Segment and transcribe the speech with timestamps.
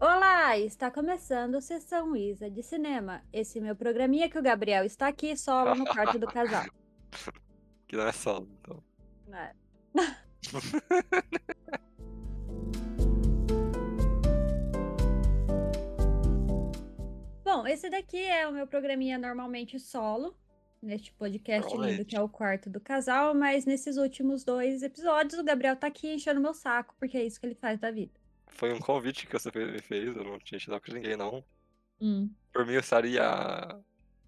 [0.00, 3.22] Olá, está começando Sessão Isa de Cinema.
[3.32, 6.64] Esse meu programinha que o Gabriel está aqui solo no quarto do casal.
[7.86, 8.82] Que não é solo, então.
[9.32, 9.52] É.
[17.44, 20.36] Bom, esse daqui é o meu programinha normalmente solo,
[20.82, 25.44] neste podcast lindo que é o quarto do casal, mas nesses últimos dois episódios o
[25.44, 28.12] Gabriel tá aqui enchendo meu saco, porque é isso que ele faz da vida.
[28.46, 31.44] Foi um convite que você me fez, eu não tinha enchido com ninguém, não.
[32.00, 32.30] Hum.
[32.52, 33.22] Por mim, eu estaria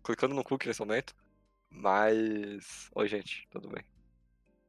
[0.02, 1.14] clicando no cookie nesse momento.
[1.70, 2.90] Mas.
[2.94, 3.82] Oi, gente, tudo bem?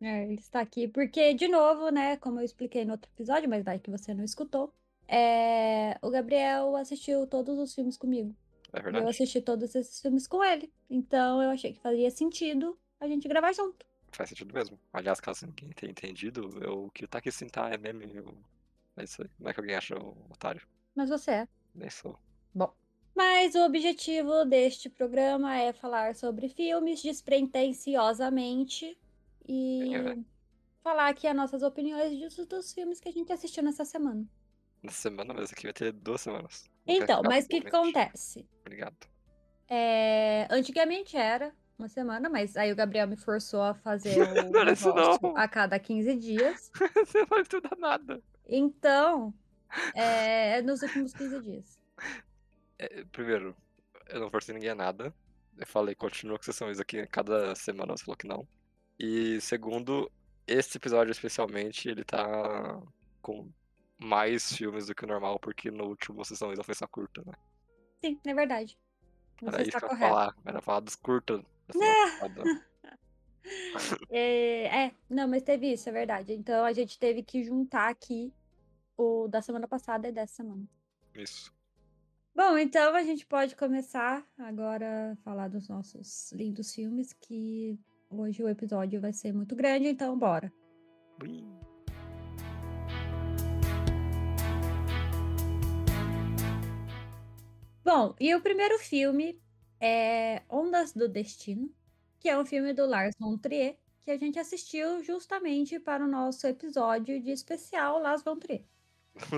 [0.01, 3.63] É, ele está aqui porque, de novo, né, como eu expliquei no outro episódio, mas
[3.63, 4.73] vai que você não escutou,
[5.07, 8.35] é, o Gabriel assistiu todos os filmes comigo.
[8.73, 9.09] É E eu verdade?
[9.09, 10.71] assisti todos esses filmes com ele.
[10.89, 13.85] Então eu achei que fazia sentido a gente gravar junto.
[14.13, 14.79] Faz sentido mesmo.
[14.93, 18.09] Aliás, caso ninguém tenha entendido, eu, o que tá aqui sim tá é meme.
[18.15, 18.37] Eu...
[18.97, 19.29] É isso aí.
[19.37, 20.61] Como é que alguém acha o otário?
[20.95, 21.47] Mas você é.
[21.75, 22.17] Nem sou.
[22.53, 22.73] Bom.
[23.15, 28.97] Mas o objetivo deste programa é falar sobre filmes despretensiosamente
[29.47, 30.17] e É.
[30.83, 34.27] falar aqui as nossas opiniões dos, dos filmes que a gente assistiu nessa semana.
[34.83, 36.69] Na semana, mas aqui vai ter duas semanas.
[36.85, 38.45] Então, mas o que, que acontece?
[38.61, 39.07] Obrigado.
[39.69, 45.19] É, antigamente era uma semana, mas aí o Gabriel me forçou a fazer o Não
[45.21, 45.37] não.
[45.37, 46.69] a cada 15 dias.
[47.05, 48.21] você não vai estudar nada.
[48.45, 49.33] Então,
[49.95, 51.79] é, é nos últimos 15 dias.
[52.77, 53.55] É, primeiro,
[54.09, 55.13] eu não forcei ninguém a nada.
[55.57, 58.47] Eu falei, continua com sessões aqui cada semana, você falou que não.
[58.99, 60.11] E segundo,
[60.45, 62.81] esse episódio especialmente, ele tá
[63.21, 63.49] com
[63.99, 67.33] mais filmes do que o normal, porque no último sessão Isa foi só curta, né?
[68.03, 68.77] Sim, é verdade.
[69.41, 70.35] Você Era isso está que eu falar.
[70.45, 71.41] Era falar dos curtas
[71.71, 72.43] semana passada.
[74.09, 76.31] É, é, não, mas teve isso, é verdade.
[76.31, 78.33] Então a gente teve que juntar aqui
[78.95, 80.65] o da semana passada e dessa semana.
[81.13, 81.53] Isso.
[82.33, 87.77] Bom, então a gente pode começar agora a falar dos nossos lindos filmes, que
[88.09, 90.51] hoje o episódio vai ser muito grande, então bora.
[91.21, 91.43] Ui.
[97.95, 99.39] Bom, e o primeiro filme
[99.79, 101.71] é Ondas do Destino,
[102.19, 106.07] que é um filme do Lars von Trier, que a gente assistiu justamente para o
[106.07, 108.65] nosso episódio de especial Lars von Trier.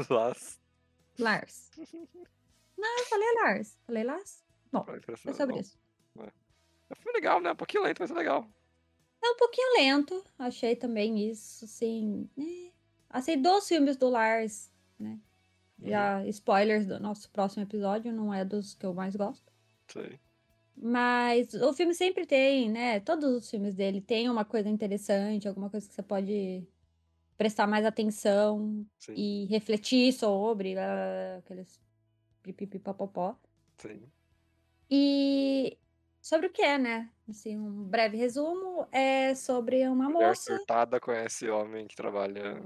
[0.09, 0.57] Las.
[1.19, 1.69] Lars.
[2.79, 3.77] Não, eu falei Lars.
[3.85, 4.41] Falei Lars?
[4.71, 5.77] Bom, Foi é sobre isso.
[6.17, 7.51] É um filme legal, né?
[7.51, 8.49] Um pouquinho lento, mas é legal.
[9.21, 12.29] É um pouquinho lento, achei também isso, assim.
[12.37, 12.71] né?
[13.09, 15.19] Assim, dos filmes do Lars, né?
[15.83, 19.51] Já spoilers do nosso próximo episódio, não é dos que eu mais gosto.
[20.77, 22.99] Mas o filme sempre tem, né?
[22.99, 26.67] Todos os filmes dele tem uma coisa interessante, alguma coisa que você pode
[27.37, 29.13] prestar mais atenção Sim.
[29.15, 31.81] e refletir sobre, ah, aqueles
[32.43, 33.37] pipipipopopó.
[33.77, 34.11] Sim.
[34.89, 35.77] E
[36.21, 37.11] sobre o que é, né?
[37.29, 42.61] Assim, um breve resumo é sobre uma Mulher moça, surtada conhece homem que trabalha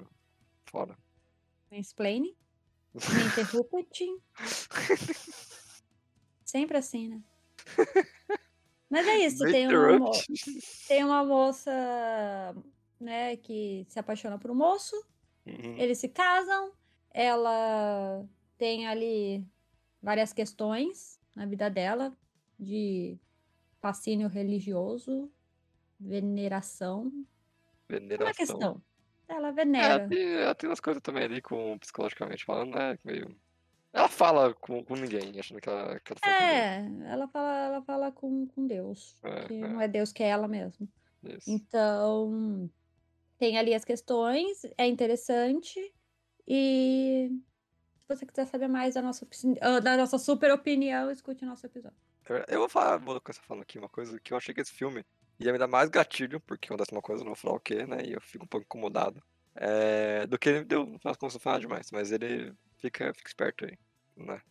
[0.65, 0.97] fora.
[1.71, 2.35] mansplaining,
[3.11, 4.21] me interrupting,
[6.45, 7.23] sempre assim, né?
[8.89, 10.25] Mas é isso, tem uma,
[10.87, 11.71] tem uma moça,
[12.99, 14.95] né, que se apaixona por um moço,
[15.45, 15.77] Uhum.
[15.77, 16.73] eles se casam,
[17.11, 18.25] ela
[18.57, 19.45] tem ali
[20.01, 22.17] várias questões na vida dela
[22.59, 23.17] de
[23.81, 25.31] fascínio religioso,
[25.99, 27.05] veneração.
[27.05, 27.25] Uma
[27.89, 28.33] Veneração.
[28.33, 28.83] questão.
[29.29, 29.93] Ela É, venera.
[29.93, 32.97] ela tem, ela tem umas coisas também ali com psicologicamente falando, né?
[33.03, 33.35] Meio.
[33.93, 37.65] Ela fala com, com ninguém, achando que ela, que ela tá com É, ela fala,
[37.65, 39.67] ela fala com, com Deus, É, que é.
[39.67, 40.87] não é Deus que é ela ninguém.
[41.23, 41.49] Isso.
[41.49, 42.69] Então,
[43.37, 45.79] tem ali as questões, é interessante.
[46.47, 47.29] E
[48.01, 49.27] se você quiser saber mais da nossa,
[49.61, 51.97] ah, da nossa super opinião, escute o nosso episódio.
[52.47, 55.03] Eu vou falar, vou começar falando aqui uma coisa que eu achei que esse filme
[55.39, 57.85] ia me dar mais gatilho, porque acontece uma coisa, eu não vou falar o quê,
[57.85, 58.03] né?
[58.05, 59.23] E eu fico um pouco incomodado.
[59.55, 63.13] É, do que ele me deu, no final das foi nada demais, mas ele fica,
[63.13, 63.77] fica esperto aí,
[64.15, 64.41] né?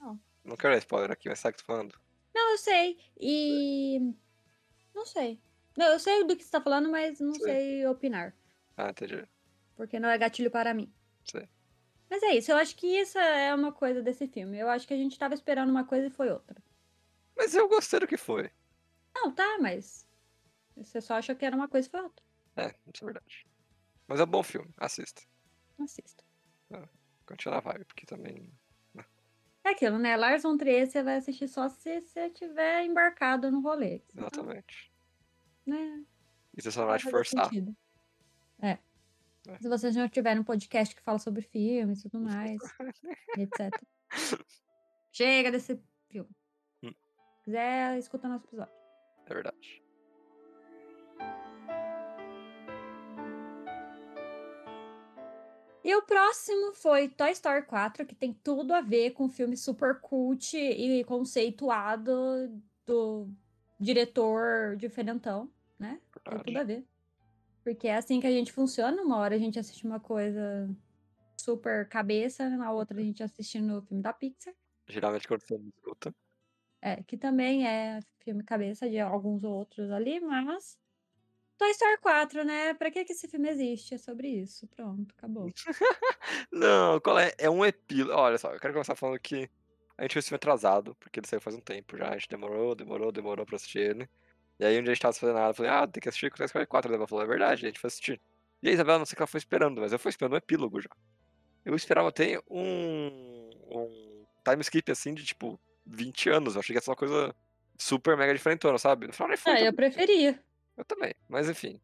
[0.00, 0.18] Não.
[0.44, 2.00] Não quero dar spoiler aqui, mas sabe o que eu tô falando?
[2.34, 2.98] Não, eu sei.
[3.20, 4.14] E.
[4.94, 5.40] Não sei.
[5.76, 7.44] Não, eu sei do que você tá falando, mas não Sei.
[7.44, 8.34] sei opinar.
[8.76, 9.24] Ah, entendi.
[9.76, 10.92] Porque não é gatilho para mim.
[11.24, 11.48] Sei.
[12.10, 14.58] Mas é isso, eu acho que isso é uma coisa desse filme.
[14.58, 16.60] Eu acho que a gente tava esperando uma coisa e foi outra.
[17.36, 18.50] Mas eu gostei do que foi.
[19.14, 20.04] Não, tá, mas.
[20.78, 22.24] Você só acha que era uma coisa e foi outra.
[22.56, 23.46] É, isso é verdade.
[24.06, 25.22] Mas é um bom filme, assista.
[25.78, 26.24] Assista.
[27.26, 28.50] Continua na vibe, porque também.
[29.64, 30.16] É aquilo, né?
[30.16, 34.02] Lars von Trier você vai assistir só se você tiver embarcado no rolê.
[34.16, 34.90] Exatamente.
[35.66, 36.04] Né?
[36.56, 37.44] E você só vai te forçar.
[37.44, 37.76] sentido.
[39.60, 42.58] Se vocês não tiverem um podcast que fala sobre filmes e tudo mais,
[43.38, 43.72] etc.
[45.10, 45.80] Chega desse
[46.10, 46.30] filme.
[46.82, 46.92] Hum.
[47.38, 48.74] Se quiser, escuta nosso episódio.
[49.26, 49.82] É verdade.
[55.84, 59.56] E o próximo foi Toy Story 4, que tem tudo a ver com o filme
[59.56, 62.12] super cult e conceituado
[62.84, 63.28] do
[63.78, 66.00] diretor diferentão, né?
[66.24, 66.58] Tem tudo verdade.
[66.58, 66.86] a ver.
[67.62, 69.02] Porque é assim que a gente funciona.
[69.02, 70.68] Uma hora a gente assiste uma coisa
[71.36, 74.54] super cabeça, na outra a gente assiste no filme da Pixar.
[74.88, 76.14] Geralmente quando você escuta.
[76.80, 80.78] É, que também é filme cabeça de alguns outros ali, mas.
[81.58, 82.72] Toy Story 4, né?
[82.74, 83.94] Pra que, que esse filme existe?
[83.94, 84.66] É sobre isso.
[84.68, 85.50] Pronto, acabou.
[86.52, 87.32] Não, qual é?
[87.36, 88.12] É um epílogo.
[88.18, 89.50] Olha só, eu quero começar falando que
[89.96, 92.10] a gente viu esse filme atrasado, porque ele saiu faz um tempo já.
[92.10, 94.08] A gente demorou, demorou, demorou pra assistir ele.
[94.60, 96.32] E aí um dia a gente tava fazendo nada, eu falei, ah, tem que assistir
[96.32, 96.88] Toy Story 4.
[96.88, 98.20] A Isabela falou, é verdade, a gente foi assistir.
[98.62, 100.36] E a Isabela, não sei o que ela foi esperando, mas eu fui esperando um
[100.36, 100.90] epílogo já.
[101.64, 106.54] Eu esperava ter um, um time skip assim de tipo 20 anos.
[106.54, 107.34] Eu achei que ia ser uma coisa
[107.76, 109.08] super mega diferentona, sabe?
[109.08, 109.52] No final nem foi.
[109.52, 110.40] Ah, eu preferia.
[110.78, 111.80] Eu também, mas enfim,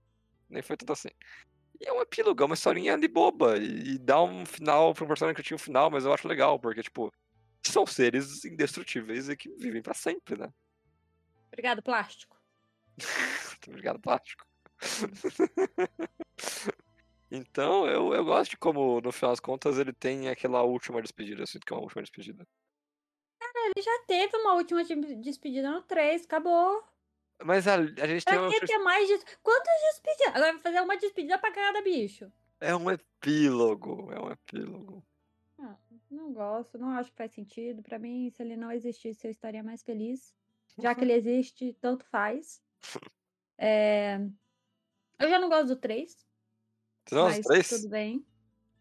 [0.49, 1.09] nem foi tudo assim.
[1.81, 3.59] E é um epílogo, é uma historinha de boba.
[3.59, 6.29] E, e dá um final pra um personagem que tinha um final, mas eu acho
[6.29, 7.13] legal, porque, tipo,
[7.63, 10.53] são seres indestrutíveis e que vivem pra sempre, né?
[11.49, 12.41] Obrigado, plástico.
[13.67, 14.47] Obrigado, plástico.
[17.31, 21.43] então, eu, eu gosto de como, no final das contas, ele tem aquela última despedida.
[21.43, 22.47] Eu sinto que é uma última despedida.
[23.77, 26.85] Ele já teve uma última de- despedida no 3, acabou.
[27.43, 28.51] Mas a, a gente tem Pra uma.
[28.51, 29.25] que ter mais des...
[29.43, 30.35] Quantas despedidas?
[30.35, 32.33] Agora vai fazer uma despedida pra cada bicho.
[32.61, 34.11] É um epílogo.
[34.13, 35.07] É um epílogo.
[35.59, 35.79] Ah,
[36.11, 37.83] não gosto, não acho que faz sentido.
[37.83, 40.35] Pra mim, se ele não existisse, eu estaria mais feliz.
[40.79, 42.63] Já que ele existe, tanto faz.
[43.57, 44.19] É,
[45.19, 46.27] Eu já não gosto do 3,
[47.07, 47.69] Você não, os mas três?
[47.69, 48.27] tudo bem.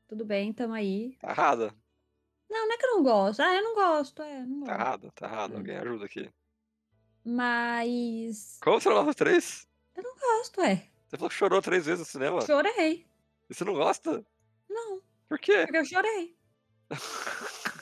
[0.07, 1.19] Tudo bem, tamo aí.
[1.19, 1.75] Tá errada.
[2.49, 3.41] Não, não é que eu não gosto.
[3.41, 4.81] Ah, eu não gosto, é, não Tá gosto.
[4.81, 5.55] errado, tá errado.
[5.55, 5.57] Hum.
[5.57, 6.29] Alguém ajuda aqui.
[7.25, 8.57] Mas.
[8.61, 9.67] Como você não gosta três?
[9.95, 10.87] Gosto, é.
[11.07, 12.41] Você falou que chorou três vezes no cinema.
[12.41, 13.05] Chorei.
[13.49, 14.25] E você não gosta?
[14.69, 15.63] Não, Por quê?
[15.63, 16.35] porque eu chorei.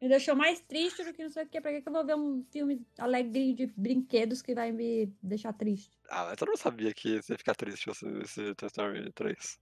[0.00, 1.60] Me deixou mais triste do que não sei o que.
[1.60, 5.98] Pra que eu vou ver um filme alegre de brinquedos que vai me deixar triste?
[6.10, 9.12] ah, mas todo mundo sabia que você ia ficar triste se você esse Toy Story
[9.12, 9.58] 3.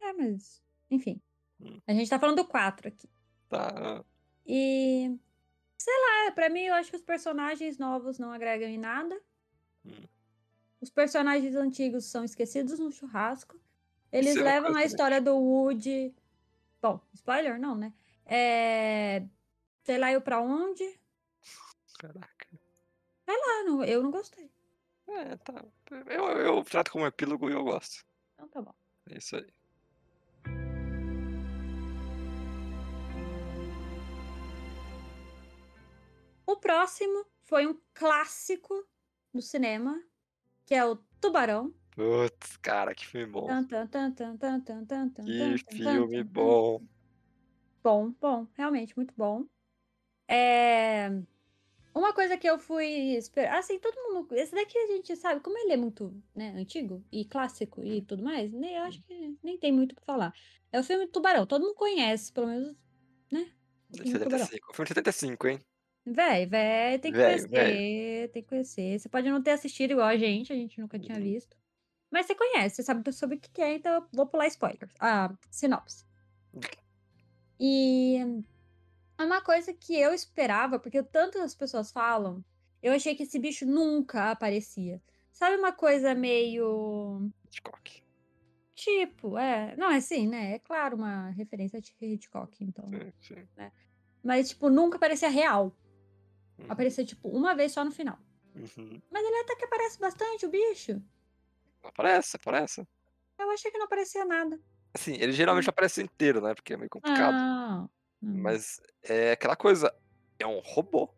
[0.00, 0.62] É, mas.
[0.90, 1.20] Enfim.
[1.60, 1.80] Hum.
[1.86, 3.08] A gente tá falando do 4 aqui.
[3.48, 4.04] Tá.
[4.46, 5.12] E.
[5.84, 9.20] Sei lá, pra mim eu acho que os personagens novos não agregam em nada.
[9.84, 10.08] Hum.
[10.80, 13.60] Os personagens antigos são esquecidos no churrasco.
[14.10, 16.14] Eles Isso é levam coisa a história do Woody.
[16.80, 17.92] Bom, spoiler não, né?
[18.24, 19.26] É.
[19.82, 20.98] Sei lá eu pra onde.
[21.98, 22.48] Caraca.
[23.26, 24.50] Ah, não, eu não gostei.
[25.06, 25.62] É, tá.
[26.08, 28.06] Eu, eu trato como epílogo e eu gosto.
[28.32, 28.74] Então tá bom.
[29.10, 29.52] É isso aí.
[36.46, 38.86] O próximo foi um clássico
[39.32, 40.02] do cinema,
[40.66, 41.74] que é o Tubarão.
[41.92, 43.46] Putz, cara, que filme bom.
[43.46, 44.36] Tan, tan, tan,
[45.24, 46.82] Que filme bom.
[47.82, 49.44] Bom, bom, realmente muito bom.
[50.28, 51.10] É...
[51.94, 55.56] Uma coisa que eu fui esperar, assim, todo mundo, esse daqui a gente sabe, como
[55.56, 59.56] ele é muito, né, antigo e clássico e tudo mais, nem, eu acho que nem
[59.56, 60.34] tem muito o que falar.
[60.72, 62.74] É o filme Tubarão, todo mundo conhece, pelo menos,
[63.30, 63.52] né?
[63.94, 64.44] Filme Tubarão.
[64.46, 64.74] 75.
[64.74, 65.60] Filme de 75, hein?
[66.06, 68.98] Véi, véi, tem que Véi, conhecer, tem que conhecer.
[68.98, 71.24] Você pode não ter assistido igual a gente, a gente nunca tinha Uhum.
[71.24, 71.56] visto.
[72.10, 74.92] Mas você conhece, você sabe sobre o que é, então eu vou pular spoilers.
[75.00, 76.04] Ah, sinopse.
[77.58, 78.18] E
[79.18, 82.44] é uma coisa que eu esperava, porque tantas pessoas falam,
[82.82, 85.02] eu achei que esse bicho nunca aparecia.
[85.32, 87.30] Sabe uma coisa meio.
[87.46, 88.04] Hitchcock.
[88.74, 89.74] Tipo, é.
[89.76, 90.54] Não, é assim, né?
[90.54, 92.88] É claro, uma referência a Hitchcock, então.
[93.20, 93.70] Sim, sim.
[94.22, 95.74] Mas, tipo, nunca parecia real.
[96.58, 96.66] Uhum.
[96.68, 98.18] Aparecia, tipo, uma vez só no final.
[98.54, 99.00] Uhum.
[99.10, 101.02] Mas ele até que aparece bastante, o bicho.
[101.82, 102.86] Aparece, aparece.
[103.38, 104.60] Eu achei que não aparecia nada.
[104.94, 106.54] Assim, ele geralmente aparece inteiro, né?
[106.54, 107.34] Porque é meio complicado.
[107.34, 107.88] Ah,
[108.22, 108.40] hum.
[108.42, 109.92] Mas é aquela coisa.
[110.38, 111.12] É um robô.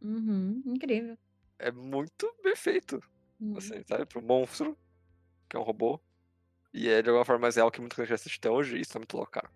[0.00, 1.18] Uhum, incrível.
[1.58, 3.00] É muito bem feito.
[3.40, 3.56] Hum.
[3.56, 4.06] Assim, sabe?
[4.06, 4.78] Pro monstro,
[5.48, 6.00] que é um robô.
[6.72, 8.78] E é de alguma forma mais real que muita gente assiste até hoje.
[8.78, 9.50] Isso é muito louco, cara.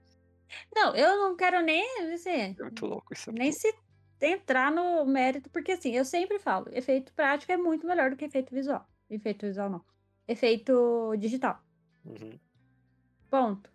[0.74, 3.12] Não, eu não quero nem dizer, É muito louco.
[3.12, 3.89] Isso é nem louco.
[4.20, 8.24] Entrar no mérito, porque assim, eu sempre falo, efeito prático é muito melhor do que
[8.24, 8.86] efeito visual.
[9.08, 9.84] Efeito visual não.
[10.28, 11.62] Efeito digital.
[12.04, 12.38] Uhum.
[13.30, 13.70] Ponto.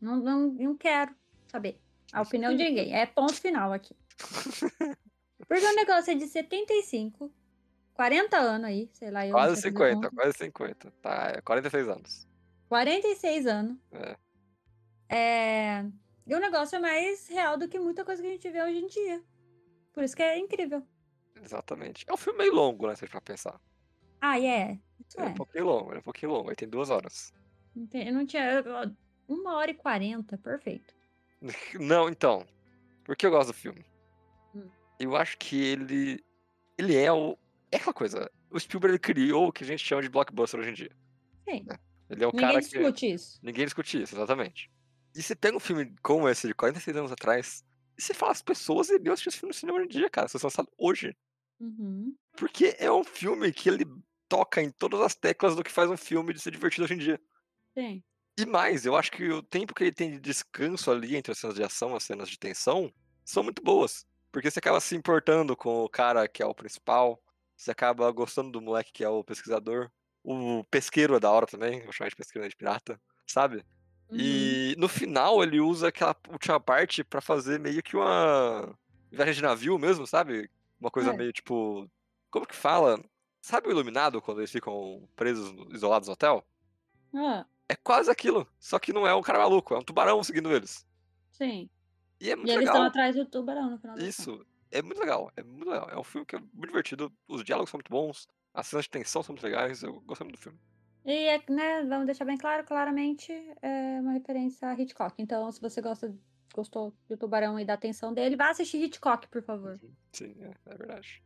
[0.00, 1.14] Não, não, não quero
[1.48, 1.80] saber
[2.12, 2.94] a opinião de ninguém.
[2.94, 3.94] É ponto final aqui.
[5.48, 7.32] Porque o negócio é de 75,
[7.94, 9.28] 40 anos aí, sei lá.
[9.30, 10.10] Quase sei fazer 50, conta.
[10.10, 10.90] quase 50.
[11.02, 12.28] Tá, é 46 anos.
[12.68, 13.78] 46 anos.
[13.92, 14.16] É.
[15.08, 15.84] É...
[16.26, 18.78] E o negócio é mais real do que muita coisa que a gente vê hoje
[18.78, 19.22] em dia.
[19.96, 20.86] Por isso que é incrível.
[21.42, 22.04] Exatamente.
[22.06, 22.94] É um filme meio longo, né?
[22.94, 23.58] Se a gente for pensar.
[24.20, 24.78] Ah, é.
[25.08, 25.30] Isso Ele é é.
[25.30, 26.48] um pouquinho longo, é um pouquinho longo.
[26.50, 27.32] Ele tem duas horas.
[27.90, 28.62] Tem- Eu não tinha.
[29.26, 30.94] Uma hora e quarenta, perfeito.
[31.80, 32.46] Não, então.
[33.04, 33.84] Por que eu gosto do filme?
[34.54, 34.68] Hum.
[35.00, 36.22] Eu acho que ele.
[36.78, 37.38] Ele é o.
[37.72, 38.30] É aquela coisa.
[38.50, 40.90] O Spielberg criou o que a gente chama de blockbuster hoje em dia.
[41.48, 41.66] Sim.
[42.10, 42.68] Ele é o Ninguém cara que.
[42.68, 43.38] discute isso.
[43.42, 44.70] Ninguém discute isso, exatamente.
[45.14, 47.64] E você pega um filme como esse, de 46 anos atrás,
[47.98, 50.28] você fala, as pessoas iriam assistir esse filme no cinema hoje em dia, cara.
[50.28, 51.16] Se fosse lançado hoje.
[51.60, 52.14] Uhum.
[52.36, 53.86] Porque é um filme que ele
[54.28, 56.98] toca em todas as teclas do que faz um filme de ser divertido hoje em
[56.98, 57.20] dia.
[57.76, 58.02] Sim.
[58.38, 61.38] E mais, eu acho que o tempo que ele tem de descanso ali entre as
[61.38, 62.92] cenas de ação, as cenas de tensão,
[63.24, 64.06] são muito boas.
[64.30, 67.22] Porque você acaba se importando com o cara que é o principal,
[67.56, 69.90] você acaba gostando do moleque que é o pesquisador.
[70.22, 73.64] O pesqueiro é da hora também, vou chamar de pesqueiro não é de pirata, sabe?
[74.10, 74.16] Uhum.
[74.18, 78.76] E no final ele usa aquela última parte pra fazer meio que uma
[79.10, 80.50] viagem de navio mesmo, sabe?
[80.80, 81.16] Uma coisa É.
[81.16, 81.90] meio tipo.
[82.30, 83.02] Como que fala?
[83.42, 86.44] Sabe o iluminado quando eles ficam presos, isolados no hotel?
[87.14, 88.46] Ah, É quase aquilo.
[88.60, 90.86] Só que não é um cara maluco, é um tubarão seguindo eles.
[91.32, 91.68] sim.
[92.20, 93.98] E é E eles estão atrás do tubarão no final.
[93.98, 94.44] Isso.
[94.70, 95.30] É muito legal.
[95.36, 95.88] É muito legal.
[95.90, 97.12] É um filme que é muito divertido.
[97.28, 98.26] Os diálogos são muito bons.
[98.54, 99.82] As cenas de tensão são muito legais.
[99.82, 100.58] Eu gosto muito do filme.
[101.06, 103.32] E, é, né, vamos deixar bem claro, claramente
[103.62, 105.14] é uma referência a Hitchcock.
[105.22, 106.12] Então, se você gosta,
[106.52, 109.78] gostou do Tubarão e da atenção dele, vá assistir Hitchcock, por favor.
[110.12, 111.22] Sim, é, é verdade.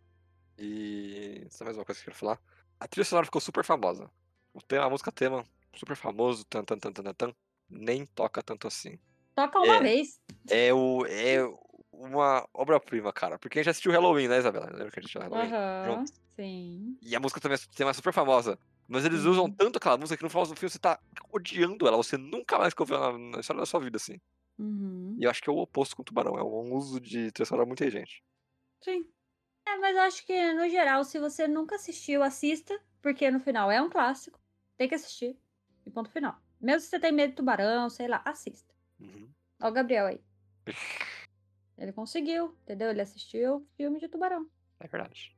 [0.58, 1.46] E.
[1.48, 2.38] Só mais uma coisa que eu quero falar.
[2.78, 4.10] A trilha sonora ficou super famosa.
[4.52, 5.44] O tema, a música tema,
[5.74, 7.34] super famoso, tan tan tan tan tan,
[7.68, 8.98] nem toca tanto assim.
[9.34, 9.80] Toca uma É.
[9.80, 10.20] vez.
[10.50, 11.06] É o.
[11.06, 11.38] É
[11.90, 13.38] uma obra-prima, cara.
[13.38, 14.66] Porque a gente assistiu Halloween, né, Isabela?
[14.66, 15.52] Lembra que a gente assistiu Halloween?
[15.52, 16.12] Aham, juntos?
[16.36, 16.98] sim.
[17.00, 18.58] E a música também é tema super famosa.
[18.90, 19.52] Mas eles usam Uhum.
[19.54, 20.98] tanto aquela música que no final do filme você tá
[21.32, 21.96] odiando ela.
[21.96, 24.20] Você nunca mais ouviu ela na história da sua vida, assim.
[24.58, 25.16] Uhum.
[25.16, 26.36] E eu acho que é o oposto com o Tubarão.
[26.36, 28.24] É um uso de trilha sonora muito gente.
[28.82, 29.08] Sim.
[29.64, 33.70] É, mas eu acho que, no geral, se você nunca assistiu, assista, porque no final
[33.70, 34.40] é um clássico.
[34.76, 35.38] Tem que assistir.
[35.86, 36.36] E ponto final.
[36.60, 38.74] Mesmo se você tem medo de tubarão, sei lá, assista.
[38.98, 39.30] Uhum.
[39.62, 40.20] Ó o Gabriel aí.
[41.78, 42.90] Ele conseguiu, entendeu?
[42.90, 44.50] Ele assistiu filme de tubarão.
[44.80, 45.34] É verdade.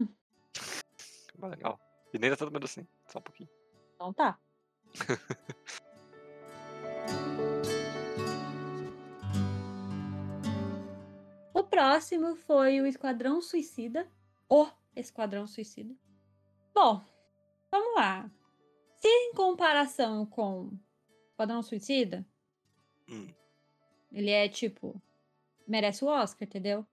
[1.38, 1.78] Legal.
[2.14, 2.86] E nem dá tanto medo assim.
[3.08, 3.48] Só um pouquinho.
[3.96, 4.38] Então tá.
[11.52, 14.08] o próximo foi o Esquadrão Suicida.
[14.48, 14.66] O
[14.96, 15.94] Esquadrão Suicida.
[16.74, 17.04] Bom,
[17.70, 18.30] vamos lá.
[18.96, 20.72] Se em comparação com
[21.30, 22.26] Esquadrão Suicida,
[23.08, 23.28] Hum.
[24.12, 25.00] ele é tipo.
[25.66, 26.86] Merece o Oscar, entendeu?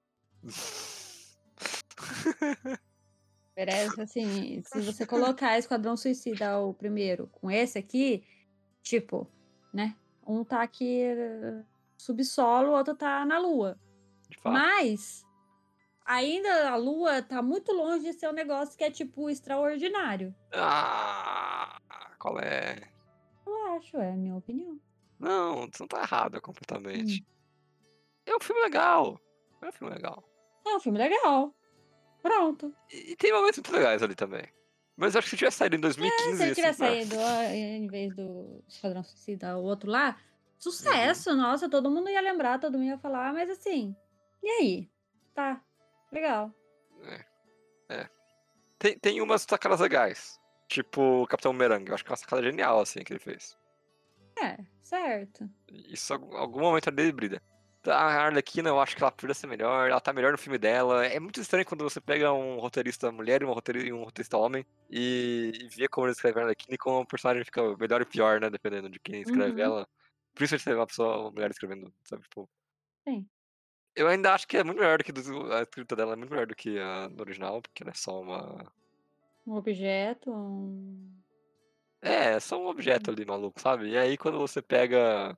[3.65, 8.23] Merece, assim, se você colocar Esquadrão Suicida o primeiro com esse aqui,
[8.81, 9.27] tipo,
[9.71, 9.95] né?
[10.25, 11.63] Um tá aqui eh,
[11.95, 13.79] subsolo, o outro tá na lua.
[14.43, 15.23] Mas
[16.03, 20.33] ainda a lua tá muito longe de ser um negócio que é tipo extraordinário.
[20.53, 21.79] Ah,
[22.19, 22.81] qual é?
[23.45, 24.79] Eu acho, é a minha opinião.
[25.19, 26.41] Não, você não tá errado Hum.
[26.41, 27.23] completamente.
[28.25, 29.19] É um filme legal.
[29.61, 30.23] É um filme legal.
[30.65, 31.53] É um filme legal.
[32.21, 32.73] Pronto.
[32.91, 34.43] E, e tem momentos muito legais ali também.
[34.95, 36.31] Mas acho que se tivesse saído em 2015...
[36.31, 37.05] É, Se ele tivesse melhor.
[37.05, 37.15] saído
[37.55, 40.17] em vez do Esquadrão Suicida, o outro lá,
[40.57, 43.95] sucesso, nossa, todo mundo ia lembrar, todo mundo ia falar, mas assim,
[44.43, 44.89] e aí?
[45.33, 45.61] Tá,
[46.11, 46.53] legal.
[48.81, 50.39] Tem, tem umas sacadas legais.
[50.67, 51.89] Tipo o Capitão Merengue.
[51.89, 53.55] Eu acho que é uma sacada genial, assim, que ele fez.
[54.41, 55.47] É, certo.
[55.71, 57.43] Isso, em algum momento dele brilha.
[57.88, 61.03] A Arlequina, eu acho que ela podia ser melhor, ela tá melhor no filme dela.
[61.05, 64.65] É muito estranho quando você pega um roteirista mulher e um roteirista, um roteirista homem
[64.89, 68.05] e, e vê como ele escreve a Arlequina e como o personagem fica melhor e
[68.05, 68.50] pior, né?
[68.51, 69.65] Dependendo de quem escreve Uhum.
[69.65, 69.88] ela.
[70.35, 72.21] Principalmente se é uma pessoa, uma mulher escrevendo, sabe?
[72.23, 72.47] Tipo,
[73.07, 73.27] Sim.
[73.95, 76.29] eu ainda acho que é muito melhor do que do- a escrita dela, é muito
[76.29, 78.71] melhor do que a do original, porque ela é só uma.
[79.45, 81.21] Um objeto, um...
[82.01, 83.89] É, é só um objeto ali maluco, sabe?
[83.89, 85.38] E aí quando você pega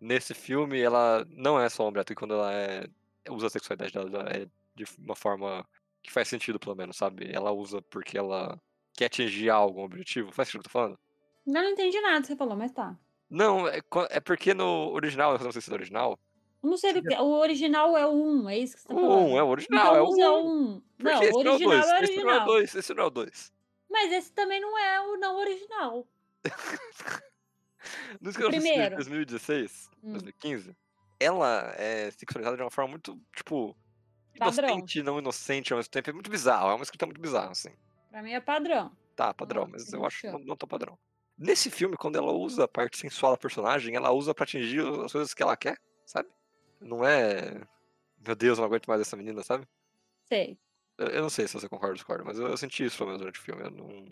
[0.00, 2.84] nesse filme, ela não é só um objeto, e quando ela é.
[3.30, 5.66] usa a sexualidade dela ela é de uma forma
[6.02, 7.30] que faz sentido, pelo menos, sabe?
[7.32, 8.60] Ela usa porque ela
[8.94, 10.32] quer atingir algo, um objetivo.
[10.32, 10.98] Faz sentido o que eu tô falando?
[11.46, 12.98] Eu não entendi nada que você falou, mas tá.
[13.30, 16.18] Não, é, é porque no original, eu não sei se é do original.
[16.62, 19.30] Não sei, o original é o 1, é isso que você tá O falando?
[19.32, 20.32] 1 é o original, então é o usa 1.
[20.32, 20.82] o 1.
[20.98, 21.90] Por Não, o não é o original 2?
[21.90, 22.44] é Esse não é o original.
[22.44, 23.52] 2, esse não é o 2.
[23.90, 26.06] Mas esse também não é o não original.
[28.20, 28.94] No Esquadrão Suicida de primeiro.
[28.96, 30.12] 2016, Hum.
[30.12, 30.76] 2015,
[31.20, 33.76] ela é sexualizada de uma forma muito, tipo,
[34.38, 34.68] Padrão.
[34.68, 36.10] inocente e não inocente ao mesmo tempo.
[36.10, 37.70] É muito bizarro, é uma escrita muito bizarra, assim.
[38.10, 38.96] Pra mim é padrão.
[39.14, 40.98] Tá, padrão, Nossa, mas eu acho que não, não tão padrão.
[41.38, 45.12] Nesse filme, quando ela usa a parte sensual da personagem, ela usa pra atingir as
[45.12, 46.28] coisas que ela quer, sabe?
[46.80, 47.62] Não é.
[48.26, 49.66] Meu Deus, eu não aguento mais essa menina, sabe?
[50.24, 50.58] Sei.
[50.98, 53.08] Eu, eu não sei se você concorda ou discorda, mas eu, eu senti isso pelo
[53.08, 53.62] menos durante o filme.
[53.62, 54.04] Eu não.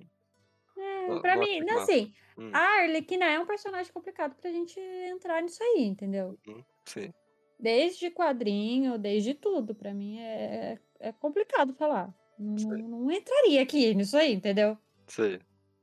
[1.05, 5.41] É, pra mim, não, assim, Hum, a Arlequina é um personagem complicado pra gente entrar
[5.41, 6.37] nisso aí, entendeu?
[6.49, 7.13] hum, sim.
[7.59, 9.75] Desde quadrinho, desde tudo.
[9.75, 12.13] Pra mim é, é complicado falar.
[12.39, 14.77] Não, não entraria aqui nisso aí, entendeu?
[15.07, 15.41] Sei.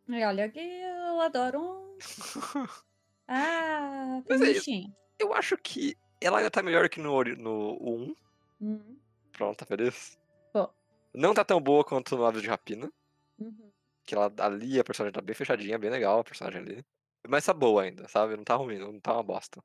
[0.10, 1.98] E olha que eu adoro um.
[3.34, 4.28] Ah, é isso.
[4.28, 4.98] feministinha.
[5.18, 8.16] Eu acho que ela ainda tá melhor que no, no 1.
[8.60, 8.98] Uhum.
[9.32, 10.20] Pronto, tá feliz?
[10.52, 10.70] Tô.
[11.14, 12.92] Não tá tão boa quanto no Aves de Rapina.
[13.40, 13.72] Uhum.
[14.12, 16.86] Que ela, ali a personagem tá bem fechadinha, bem legal a personagem ali.
[17.30, 18.36] Mas tá boa ainda, sabe?
[18.36, 19.64] Não tá ruim, não tá uma bosta.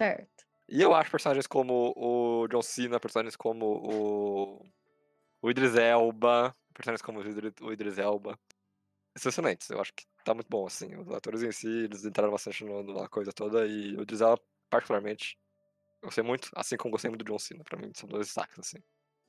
[0.00, 0.46] Certo.
[0.68, 4.64] E eu acho personagens como o John Cena, personagens como o.
[5.42, 8.38] O Idris Elba, personagens como o Idri- o Idris Elba.
[9.16, 10.94] Excelentes, eu acho que tá muito bom, assim.
[10.94, 14.40] Os atores em si, eles entraram bastante na coisa toda e o Idris Elba,
[14.70, 15.36] particularmente,
[16.02, 17.64] eu gostei muito, assim como gostei muito do John Cena.
[17.64, 18.78] Pra mim, são dois destaques, assim.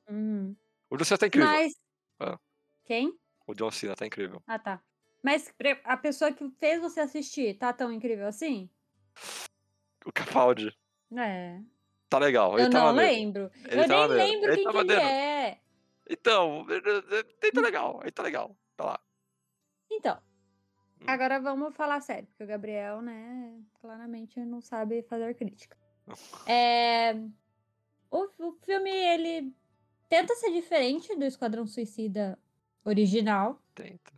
[0.07, 0.55] Uhum.
[0.91, 1.47] O John Cena tá incrível.
[1.49, 1.73] Mas.
[2.19, 2.39] Ah.
[2.85, 3.17] Quem?
[3.49, 4.43] O John Cena tá incrível.
[4.45, 4.79] Ah, tá.
[5.23, 5.51] Mas
[5.83, 8.69] a pessoa que fez você assistir tá tão incrível assim?
[10.05, 10.71] O Capaldi
[11.17, 11.59] É.
[12.07, 12.53] tá legal.
[12.59, 13.11] Ele Eu tá não maneiro.
[13.11, 13.51] lembro.
[13.65, 14.31] Ele eu tá nem maneiro.
[14.31, 15.59] lembro Ele quem tá que ele é.
[16.11, 17.99] Então, ele tá legal.
[18.03, 18.55] Ele tá legal.
[18.77, 18.99] Tá lá.
[19.89, 20.15] Então,
[21.01, 21.05] Hum.
[21.07, 25.75] agora vamos falar sério, porque o Gabriel, né, claramente não sabe fazer crítica.
[26.47, 27.13] É,
[28.11, 29.51] o, o filme, ele
[30.07, 32.37] tenta ser diferente do Esquadrão Suicida
[32.89, 34.11] original, Tenta.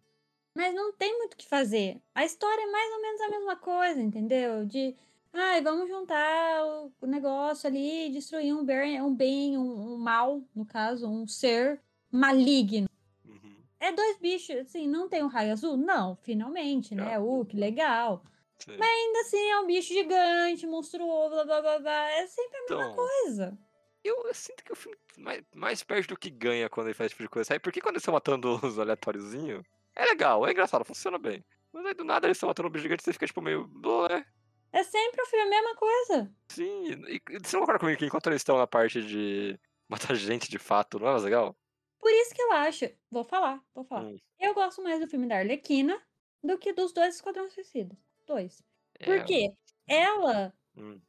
[0.56, 2.02] mas não tem muito o que fazer.
[2.16, 4.66] A história é mais ou menos a mesma coisa, entendeu?
[4.66, 4.96] De,
[5.34, 6.64] ai, vamos juntar
[7.02, 11.28] o, negócio ali, e destruir um bem, um, bem um, um mal, no caso, um
[11.28, 11.80] ser
[12.12, 12.88] maligno.
[13.26, 13.56] Uhum.
[13.80, 15.78] É dois bichos, assim, não tem um raio azul?
[15.78, 17.18] Não, finalmente, né?
[17.20, 18.24] Uh, que legal.
[18.60, 18.78] Sim.
[18.80, 22.12] Ainda assim, é um bicho gigante, monstruoso, blá blá blá blá.
[22.12, 23.58] É sempre a mesma Então, coisa.
[24.04, 27.08] Eu, eu sinto que o filme mais, mais perde do que ganha quando ele faz
[27.08, 27.48] esse tipo de coisa.
[27.50, 27.60] Sabe?
[27.60, 29.64] Porque quando eles estão matando os aleatóriozinhos,
[29.96, 31.44] é legal, é engraçado, funciona bem.
[31.74, 33.68] Mas aí do nada eles estão matando um bicho gigante e você fica tipo meio.
[33.68, 34.26] "Blé".
[34.74, 36.36] É sempre o filme a mesma coisa.
[36.50, 39.60] Sim, e, e você não concorda comigo que enquanto eles estão na parte de
[39.90, 41.58] matar gente de fato, não é mais legal?
[42.00, 42.86] Por isso que eu acho.
[43.10, 44.10] Vou falar, vou falar.
[44.10, 46.02] Hum, Eu gosto mais do filme da Arlequina
[46.44, 47.98] do que dos dois Esquadrões Suicidas.
[48.26, 48.64] Dois.
[49.04, 49.48] Por é, quê?
[49.88, 50.54] Ela.
[50.76, 51.02] hum,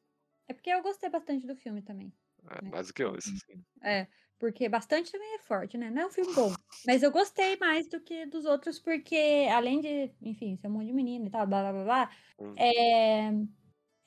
[0.47, 2.13] É porque eu gostei bastante do filme também.
[2.51, 3.63] É mais do que eu, isso sim.
[3.83, 4.07] É,
[4.39, 5.91] porque bastante também é forte, né?
[5.91, 6.53] Não é um filme bom.
[6.87, 10.87] Mas eu gostei mais do que dos outros, porque além de, enfim, ser um monte
[10.87, 12.55] de menino e tal, blá blá blá blá, Hum.
[12.57, 13.29] é,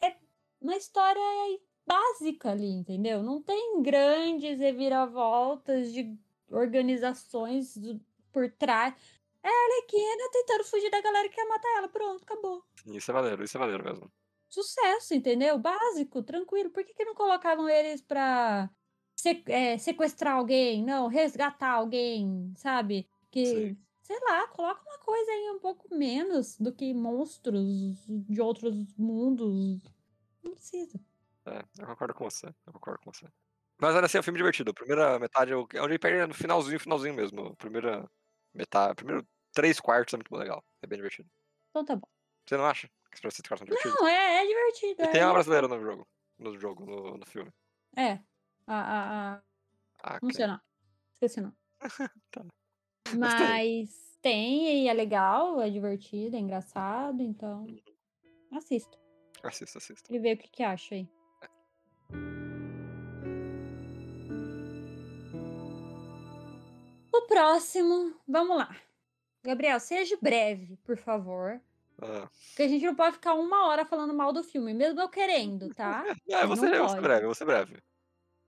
[0.08, 0.18] é
[0.62, 1.22] uma história
[1.88, 3.22] básica ali, entendeu?
[3.24, 6.18] Não tem grandes reviravoltas de
[6.50, 7.76] organizações
[8.32, 8.94] por trás.
[9.44, 11.88] É a Arlequina tentando fugir da galera que quer matar ela.
[11.88, 12.64] Pronto, acabou.
[12.88, 14.12] Isso é maneiro, isso é maneiro mesmo.
[14.56, 15.58] Sucesso, entendeu?
[15.60, 16.72] Básico, tranquilo.
[16.72, 18.70] Por que, que não colocavam eles pra
[19.16, 20.84] se- é, sequestrar alguém?
[20.84, 23.10] Não, resgatar alguém, sabe?
[23.32, 23.78] Que, Sim.
[24.04, 29.82] sei lá, coloca uma coisa aí um pouco menos do que monstros de outros mundos.
[30.44, 31.00] Não precisa.
[31.48, 33.28] É, eu concordo com você, eu concordo com você.
[33.80, 34.72] Mas ainda assim é um filme divertido.
[34.72, 37.48] A primeira metade é o- é onde ele perde no finalzinho, finalzinho mesmo.
[37.48, 38.10] A primeira
[38.54, 40.64] metade, primeiro três quartos é muito legal.
[40.82, 41.30] É bem divertido.
[41.70, 42.08] Então tá bom.
[42.48, 42.90] Você não acha
[43.24, 43.96] esses são divertidos?
[44.00, 45.02] Não, é, é divertido.
[45.02, 46.08] E é tem uma brasileira no jogo.
[46.38, 47.52] No jogo, no, no filme.
[47.96, 48.20] É.
[48.68, 49.42] A, a,
[50.04, 50.20] a...
[50.22, 50.60] Não sei não.
[51.14, 51.54] Esqueci não.
[52.32, 52.46] Tá.
[53.18, 57.68] Mas tem e é legal, é divertido, é engraçado, então
[58.52, 58.98] assista
[59.44, 60.14] Assista, assista.
[60.14, 61.08] e vê o que, que acha aí.
[67.14, 68.76] O próximo, vamos lá.
[69.44, 71.62] Gabriel, seja breve, por favor.
[72.02, 75.10] Ah, Porque a gente não pode ficar uma hora falando mal do filme, mesmo eu
[75.10, 76.04] querendo, tá?
[76.32, 77.78] ah, eu vou Não ser, eu vou ser breve, eu vou ser breve.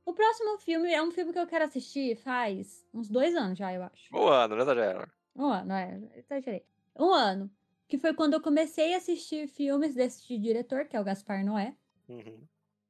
[0.06, 3.74] O próximo filme é um filme que eu quero assistir faz uns dois anos já,
[3.74, 4.16] eu acho.
[4.16, 5.10] Um ano, né, Tagera?
[5.36, 6.64] Um ano, é, exagerei.
[6.98, 7.52] Um ano.
[7.88, 11.76] Que foi quando eu comecei a assistir filmes desse diretor, que é o Gaspar Noé.
[12.10, 12.42] Uhum.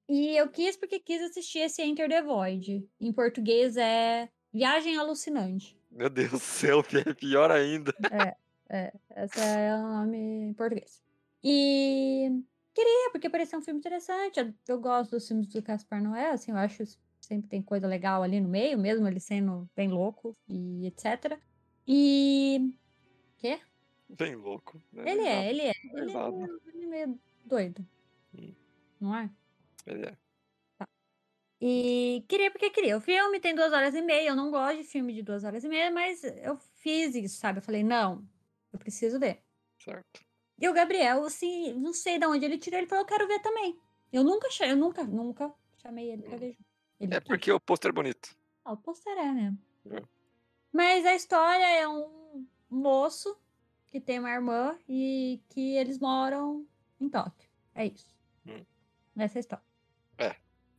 [0.10, 2.88] E eu quis porque quis assistir esse Enter the Void.
[3.00, 5.78] Em português é Viagem Alucinante.
[5.92, 7.94] Meu Deus do céu, que é pior ainda.
[8.12, 8.36] É,
[8.70, 10.18] esse é o nome
[10.50, 11.02] em português.
[11.44, 14.40] E queria, porque parecia um filme interessante.
[14.40, 17.88] Eu, eu gosto dos filmes do Gaspar Noé, assim, eu acho que sempre tem coisa
[17.88, 21.40] legal ali no meio, mesmo ele sendo bem louco e etc.
[21.88, 22.74] E.
[23.38, 23.60] Quê?
[24.10, 24.82] Bem louco.
[24.92, 25.12] né?
[25.12, 25.72] Ele é, ele é.
[25.94, 27.86] Ele é, meio, ele é meio doido.
[28.34, 28.54] Hum.
[29.00, 29.30] Não é?
[29.86, 30.18] Ele é.
[31.60, 32.98] E queria porque queria.
[32.98, 34.30] O filme tem duas horas e meia.
[34.30, 37.60] Eu não gosto de filme de duas horas e meia, mas eu fiz isso, sabe?
[37.60, 38.24] Eu falei, não,
[38.72, 39.44] eu preciso ver.
[39.80, 40.22] Certo.
[40.60, 43.40] E o Gabriel, assim, não sei de onde ele tirou, ele falou, eu quero ver
[43.42, 43.78] também.
[44.12, 46.66] Eu nunca, eu nunca, nunca chamei ele pra ver junto.
[47.00, 48.36] Ele É porque o pôster é bonito.
[48.66, 49.58] Ah, o pôster é mesmo.
[49.92, 50.02] É.
[50.72, 53.38] Mas a história é um moço
[53.86, 56.66] que tem uma irmã e que eles moram
[57.00, 57.50] em Tóquio.
[57.76, 58.16] É isso.
[58.46, 58.66] Hum.
[59.16, 59.68] Essa é a história.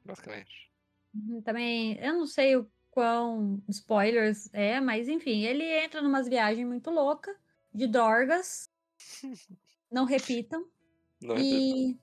[0.08, 0.70] Basicamente.
[1.14, 6.66] Uhum, Também, eu não sei o quão spoilers é, mas enfim, ele entra numas viagens
[6.66, 7.36] muito loucas,
[7.78, 8.68] de drogas.
[9.90, 10.66] Não repitam.
[11.20, 11.36] Não.
[11.36, 11.98] E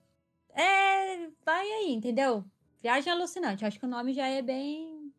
[0.49, 2.43] é, vai aí, entendeu?
[2.81, 3.63] Viagem alucinante.
[3.63, 5.13] Acho que o nome já é bem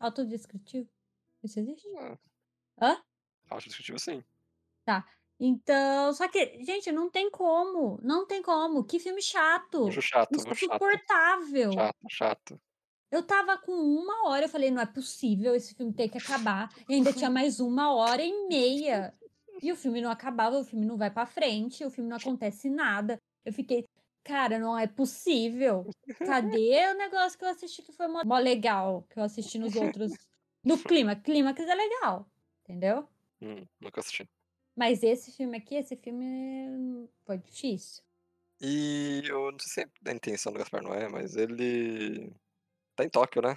[0.00, 0.88] autodescritivo.
[1.42, 1.86] Isso existe?
[1.96, 2.18] Ah,
[2.80, 3.58] Hã?
[3.58, 4.24] Discutível sim.
[5.38, 8.00] Então, só que, gente, não tem como.
[8.02, 8.84] Não tem como.
[8.84, 9.86] Que filme chato.
[9.86, 10.34] Acho chato.
[10.34, 11.72] Insuportável.
[11.72, 12.60] Chato, chato.
[13.10, 16.74] Eu tava com uma hora, eu falei, não é possível esse filme ter que acabar.
[16.88, 19.12] E ainda tinha mais uma hora e meia.
[19.62, 22.68] E o filme não acabava, o filme não vai pra frente, o filme não acontece
[22.68, 23.18] nada.
[23.44, 23.86] Eu fiquei,
[24.22, 25.88] cara, não é possível.
[26.18, 29.74] Cadê o negócio que eu assisti que foi mó, mó legal, que eu assisti nos
[29.76, 30.12] outros.
[30.64, 32.28] No clima, clímax é legal,
[32.62, 33.08] entendeu?
[33.40, 34.28] Hum, nunca assisti.
[34.74, 38.02] Mas esse filme aqui, esse filme foi difícil.
[38.60, 42.32] E eu não sei se é a intenção do Gaspar Noé, mas ele
[42.94, 43.56] tá em Tóquio, né?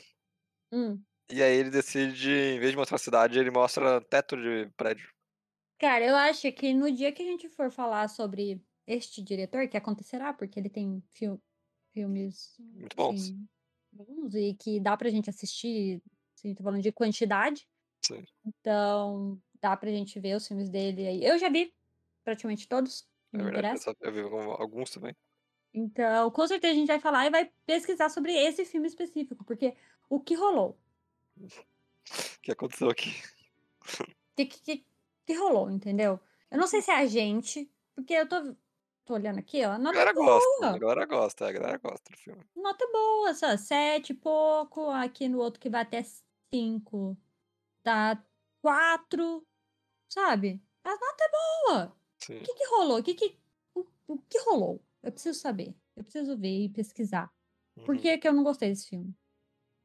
[0.72, 1.02] Hum.
[1.32, 5.10] E aí ele decide, em vez de mostrar a cidade, ele mostra teto de prédio.
[5.80, 9.78] Cara, eu acho que no dia que a gente for falar sobre este diretor, que
[9.78, 11.42] acontecerá, porque ele tem fil-
[11.94, 13.16] filmes Muito bons.
[13.22, 13.48] assim,
[13.92, 16.02] bons e que dá pra gente assistir,
[16.38, 17.66] assim, tô falando de quantidade,
[18.06, 18.26] Sim.
[18.46, 21.24] então dá pra gente ver os filmes dele aí.
[21.24, 21.74] Eu já vi
[22.26, 25.16] praticamente todos, É verdade, eu, eu vi alguns também.
[25.74, 29.76] Então, com certeza a gente vai falar e vai pesquisar sobre esse filme específico, porque
[30.10, 30.78] o que rolou?
[32.10, 33.10] O que aconteceu aqui?
[33.84, 34.86] O que, que,
[35.34, 36.20] que- rolou, entendeu?
[36.52, 38.56] Eu não sei se é a gente, porque eu tô,
[39.06, 40.76] tô olhando aqui, ó, a A nota galera é gosta, boa.
[40.76, 42.44] a galera gosta, a galera gosta do filme.
[42.56, 44.90] Nota boa, só sete e pouco.
[44.90, 46.04] Aqui no outro que vai até
[46.54, 47.18] cinco.
[47.84, 48.22] Tá
[48.62, 49.46] quatro.
[50.08, 50.62] Sabe?
[50.84, 51.30] A nota é
[51.68, 51.96] boa.
[52.18, 52.38] Sim.
[52.38, 53.00] O que, que rolou?
[53.00, 53.38] O que, que,
[53.76, 54.84] o, o que rolou?
[55.04, 55.74] Eu preciso saber.
[55.96, 57.32] Eu preciso ver e pesquisar.
[57.86, 58.02] Por Uhum.
[58.02, 59.16] que, que eu não gostei desse filme?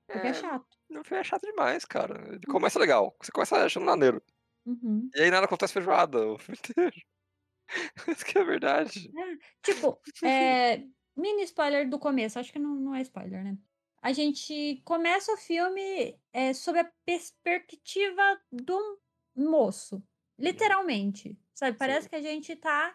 [0.06, 0.76] Porque é, É, chato.
[0.88, 2.26] no filme é chato demais, cara.
[2.34, 3.14] Ele começa legal.
[3.20, 4.22] Você começa achando maneiro.
[4.66, 5.10] Uhum.
[5.14, 6.96] E aí nada acontece feijoada o filme inteiro.
[8.08, 9.10] Isso que é verdade.
[9.62, 10.84] Tipo, é,
[11.16, 12.38] mini spoiler do começo.
[12.38, 13.58] Acho que não, não é spoiler, né?
[14.02, 18.78] A gente começa o filme é, sob a perspectiva do
[19.36, 20.02] moço.
[20.38, 21.38] Literalmente.
[21.54, 21.78] Sabe?
[21.78, 22.94] Parece que a gente tá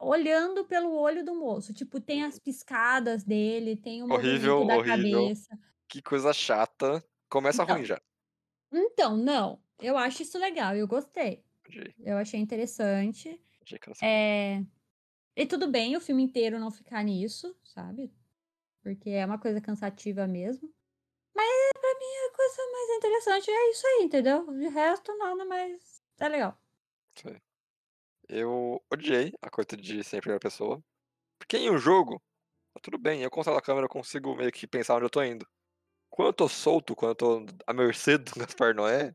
[0.00, 1.74] olhando pelo olho do moço.
[1.74, 5.22] Tipo, tem as piscadas dele, tem o Horrível, movimento da horrível.
[5.22, 5.58] cabeça.
[5.88, 7.04] Que coisa chata.
[7.30, 7.74] Começa Então.
[7.76, 8.00] ruim já.
[8.72, 9.59] Então, não.
[9.80, 10.76] Eu acho isso legal.
[10.76, 11.44] Eu gostei.
[11.98, 13.40] Eu achei interessante.
[14.02, 14.62] É...
[15.36, 18.12] E tudo bem o filme inteiro não ficar nisso, sabe?
[18.82, 20.72] Porque é uma coisa cansativa mesmo.
[21.34, 24.46] Mas pra mim a coisa mais interessante é isso aí, entendeu?
[24.52, 26.02] De resto, nada mais.
[26.18, 26.58] É legal.
[27.14, 27.40] Sei.
[28.28, 30.82] Eu odiei a coisa de ser em primeira pessoa.
[31.38, 32.22] Porque em um jogo,
[32.74, 33.22] tá tudo bem.
[33.22, 35.46] Eu controlo a câmera, eu consigo meio que pensar onde eu tô indo.
[36.10, 39.14] Quando eu tô solto, quando eu tô à mercê do Gaspar Noé.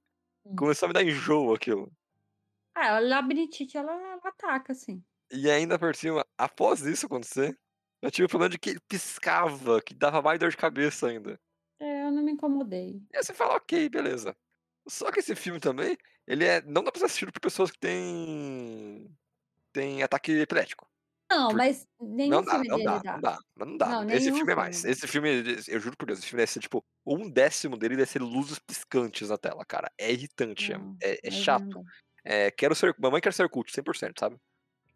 [0.57, 1.91] Começou a me dar enjoo aquilo.
[2.73, 5.03] Ah, a labirintite, ela, ela ataca, assim.
[5.31, 7.57] E ainda por cima, após isso acontecer,
[8.01, 11.39] eu tive o problema de que ele piscava, que dava mais dor de cabeça ainda.
[11.79, 13.01] É, eu não me incomodei.
[13.11, 14.35] E aí você fala, ok, beleza.
[14.87, 16.61] Só que esse filme também, ele é.
[16.61, 19.09] Não dá pra ser assistido por pessoas que têm.
[19.73, 20.87] têm ataque epilético.
[21.31, 23.13] Não, Por- mas nenhum Não dá, filme não dele dá, dá.
[23.13, 23.87] não dá, mas não dá.
[23.89, 24.85] Não, esse nenhum filme é mais.
[24.85, 25.29] Esse filme,
[25.67, 28.59] eu juro por Deus, esse filme deve ser tipo, um décimo dele deve ser luzes
[28.59, 29.91] piscantes na tela, cara.
[29.97, 31.63] É irritante, é- Não, é, é mas chato.
[31.65, 31.89] não dá.
[32.23, 32.95] É, quero ser.
[32.99, 34.37] Mamãe quer ser cult, 100%, sabe?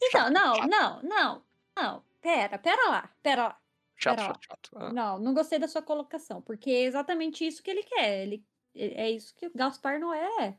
[0.01, 1.45] Então, Chato, não, chato, não, não,
[1.77, 2.03] não.
[2.21, 3.57] Pera, pera lá, pera lá.
[3.95, 4.33] chato, pera lá.
[4.33, 4.69] chato, chato.
[4.75, 8.23] Ah, Não, não gostei da sua colocação, porque é exatamente isso que ele quer.
[8.23, 10.57] Ele, é é isso que o Gaspar não é.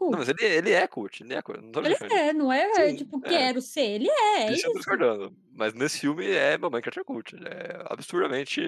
[0.00, 0.18] Não, Cult.
[0.18, 1.60] mas ele, ele é cult, ele é cult.
[1.60, 3.28] Não Ele é, não é Sim, tipo, é.
[3.28, 3.80] quero ser.
[3.86, 4.90] Ele é, é Isso eu tô isso.
[4.90, 5.36] discordando.
[5.52, 7.32] Mas nesse filme é Mamãe Quer Ser Cult.
[7.34, 8.60] ele É absurdamente.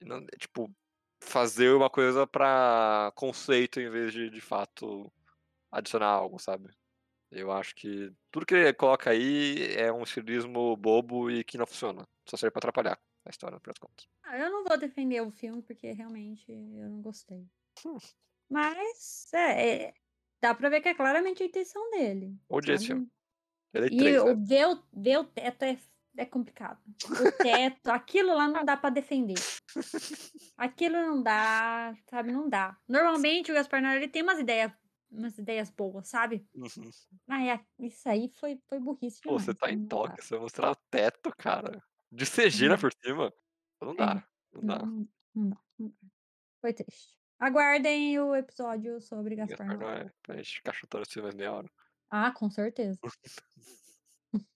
[0.00, 0.70] não- é, tipo,
[1.22, 5.12] fazer uma coisa pra conceito em vez de, de fato,
[5.70, 6.70] adicionar algo, sabe?
[7.30, 11.66] Eu acho que tudo que ele coloca aí é um estilismo bobo e que não
[11.66, 12.06] funciona.
[12.28, 14.06] Só serve pra atrapalhar a história, no final das contas.
[14.24, 17.46] Ah, eu não vou defender o filme, porque realmente eu não gostei.
[17.86, 17.96] Hum.
[18.50, 19.94] Mas, é, é,
[20.42, 22.38] dá pra ver que é claramente a intenção dele.
[22.48, 23.08] Odiei esse filme.
[23.74, 24.36] Ele é E três, o, né?
[24.36, 25.78] ver, o, ver o teto é,
[26.18, 26.80] é complicado.
[27.18, 29.46] O teto, aquilo lá não dá pra defender.
[30.56, 32.32] Aquilo não dá, sabe?
[32.32, 32.78] Não dá.
[32.88, 34.72] Normalmente o Gaspar Noé ele tem umas ideias
[35.10, 36.48] umas ideias boas, sabe?
[36.54, 36.92] Uhum.
[37.28, 39.54] Ah, é, isso aí foi, foi burrice Pô, você demais.
[39.54, 40.18] tá em não dá.
[40.18, 41.82] toque, você vai mostrar o teto, cara.
[42.10, 43.32] De CG por cima.
[43.80, 44.86] Não É, dá, não Não, dá.
[44.86, 46.08] não, não dá, não dá.
[46.60, 47.21] Foi triste.
[47.46, 50.04] Aguardem o episódio sobre Gaspar Gaspar Noé.
[50.04, 51.68] Noé, pra gente ficar chutando esse filme mais meia hora.
[52.08, 52.96] Ah, com certeza.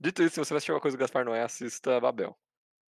[0.00, 2.34] Dito isso, se você vai assistir alguma coisa do Gaspar Noé, assista Babel.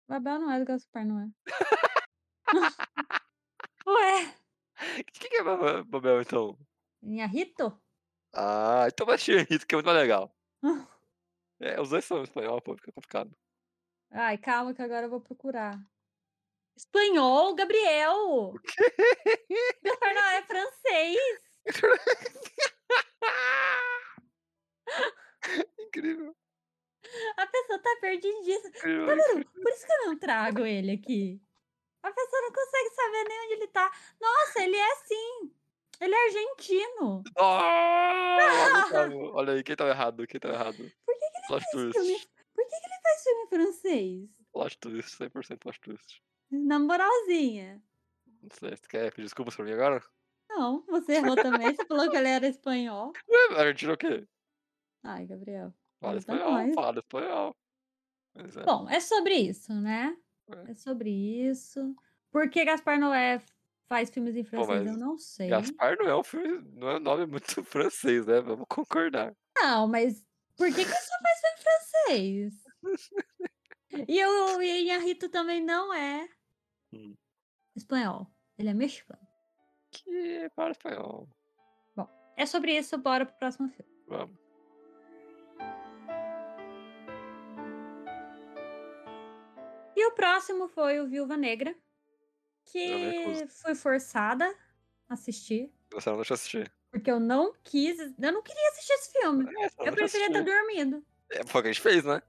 [0.09, 1.29] Babel não é do Gaspar Noé.
[3.87, 4.25] Ué,
[4.99, 6.57] O que, que é Ba- Babel, então?
[7.01, 7.81] Inharrito?
[8.33, 10.35] Ah, então vai assistir Henrito, que é muito mais legal.
[11.61, 13.31] É, os dois são espanhol, pô, fica complicado.
[14.11, 15.79] Ai, calma que agora eu vou procurar.
[16.75, 18.53] Espanhol, Gabriel!
[19.83, 21.17] Gaspar Noé é francês!
[25.79, 26.35] Incrível,
[27.37, 28.71] A pessoa tá perdidíssima.
[28.71, 29.45] Tá vendo?
[29.51, 31.41] Por isso que eu não trago ele aqui.
[32.01, 33.89] A pessoa não consegue saber nem onde ele tá.
[34.19, 35.53] Nossa, ele é sim.
[36.01, 37.23] Ele é argentino.
[37.37, 39.31] Ah, lamentável.
[39.35, 40.77] Olha aí, quem tava errado, quem tava errado.
[40.77, 42.19] Por que, que ele Plot faz filme?
[42.53, 44.29] Por que, que ele faz filme francês?
[44.51, 46.21] plot twist, 100% plot twist.
[46.53, 47.81] Na moralzinha.
[48.41, 50.03] Não sei, você quer pedir desculpas pra mim agora?
[50.49, 51.75] Não, você errou também.
[51.75, 53.11] Você falou que ele era espanhol.
[53.27, 54.27] Ué, Argentina é o quê?
[55.03, 55.73] Ai, Gabriel.
[55.99, 56.75] Fala espanhol, nós.
[56.75, 57.55] fala espanhol.
[58.35, 60.15] Mas é, Bom, é sobre isso, né?
[60.67, 60.71] É.
[60.71, 61.95] É sobre isso.
[62.31, 63.41] Por que Gaspar Noé
[63.87, 64.83] faz filmes em Pô, francês?
[64.83, 65.49] mas Eu não sei.
[65.49, 68.41] Gaspar não é um filme, não é um nome muito francês, né?
[68.41, 69.35] Vamos concordar.
[69.57, 70.23] Não, mas
[70.55, 72.63] por que, que só faz filme em francês?
[74.07, 76.27] E o Inharrito também não é
[76.93, 77.15] Hum.
[77.75, 78.27] espanhol.
[78.57, 79.27] Ele é mexicano.
[79.91, 81.27] Que para espanhol.
[82.35, 83.91] É sobre isso, bora pro próximo filme.
[84.07, 84.35] Vamos.
[89.95, 91.75] E o próximo foi o Viúva Negra,
[92.65, 93.47] que recuso.
[93.47, 94.45] fui forçada
[95.07, 96.73] a assistir, Você não deixa eu assistir.
[96.91, 99.45] porque eu não quis, eu não queria assistir esse filme.
[99.79, 101.05] É, Eu preferia estar dormindo.
[101.29, 102.21] É, foi o que a gente fez, né?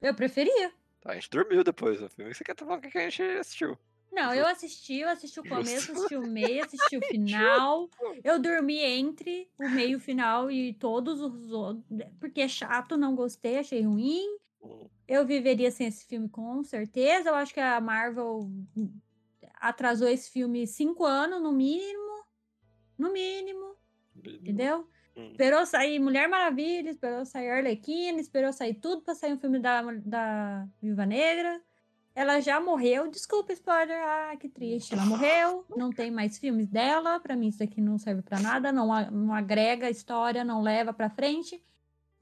[0.00, 0.72] Eu preferia.
[1.06, 2.34] A gente dormiu depois do filme.
[2.34, 3.78] Você quer falar o que a gente assistiu?
[4.12, 7.88] Não, eu assisti, eu assisti o começo, assisti o meio, assisti o final.
[8.24, 11.84] Eu dormi entre o meio e o final e todos os outros,
[12.18, 14.26] porque é chato, não gostei, achei ruim.
[15.06, 17.28] Eu viveria sem esse filme com certeza.
[17.28, 18.50] Eu acho que a Marvel
[19.60, 22.24] atrasou esse filme cinco anos, no mínimo.
[22.98, 23.76] No mínimo.
[24.24, 24.88] entendeu?
[25.16, 25.30] Hum.
[25.30, 29.80] Esperou sair Mulher Maravilha, esperou sair Arlequina, esperou sair tudo pra sair um filme da,
[29.82, 31.60] da Viúva Negra.
[32.14, 33.10] Ela já morreu.
[33.10, 33.98] Desculpa, spoiler.
[34.02, 34.94] Ah, que triste.
[34.94, 35.66] Ela morreu.
[35.76, 37.20] Não tem mais filmes dela.
[37.20, 38.72] Pra mim, isso aqui não serve pra nada.
[38.72, 41.62] Não, não agrega história, não leva pra frente.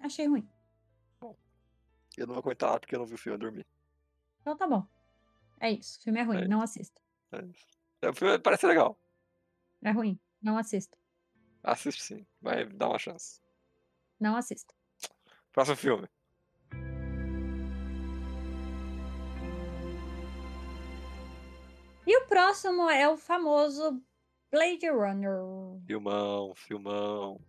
[0.00, 0.48] Achei ruim.
[2.16, 3.66] Eu não vou comentar lá porque eu não vi o filme, eu dormi.
[4.40, 4.84] Então tá bom.
[5.60, 5.98] É isso.
[6.00, 6.38] O filme é ruim.
[6.38, 7.00] É Não assista.
[7.32, 7.66] É isso.
[8.02, 8.98] É, O filme parece legal.
[9.82, 10.18] É ruim.
[10.42, 10.96] Não assista.
[11.64, 13.40] Assiste sim, vai dar uma chance.
[14.20, 14.74] Não assista.
[15.50, 16.08] Próximo filme.
[22.06, 24.00] E o próximo é o famoso
[24.50, 25.40] Blade Runner.
[25.86, 27.40] Filmão, filmão.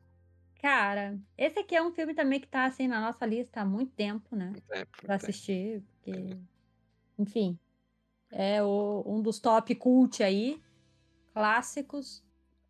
[0.61, 3.91] Cara, esse aqui é um filme também que tá assim na nossa lista há muito
[3.93, 4.53] tempo, né?
[4.53, 5.27] Tem tempo, Pra tem.
[5.29, 6.37] assistir, porque, É.
[7.19, 7.59] enfim,
[8.31, 10.59] é o- um dos top cult aí,
[11.33, 12.23] clássicos.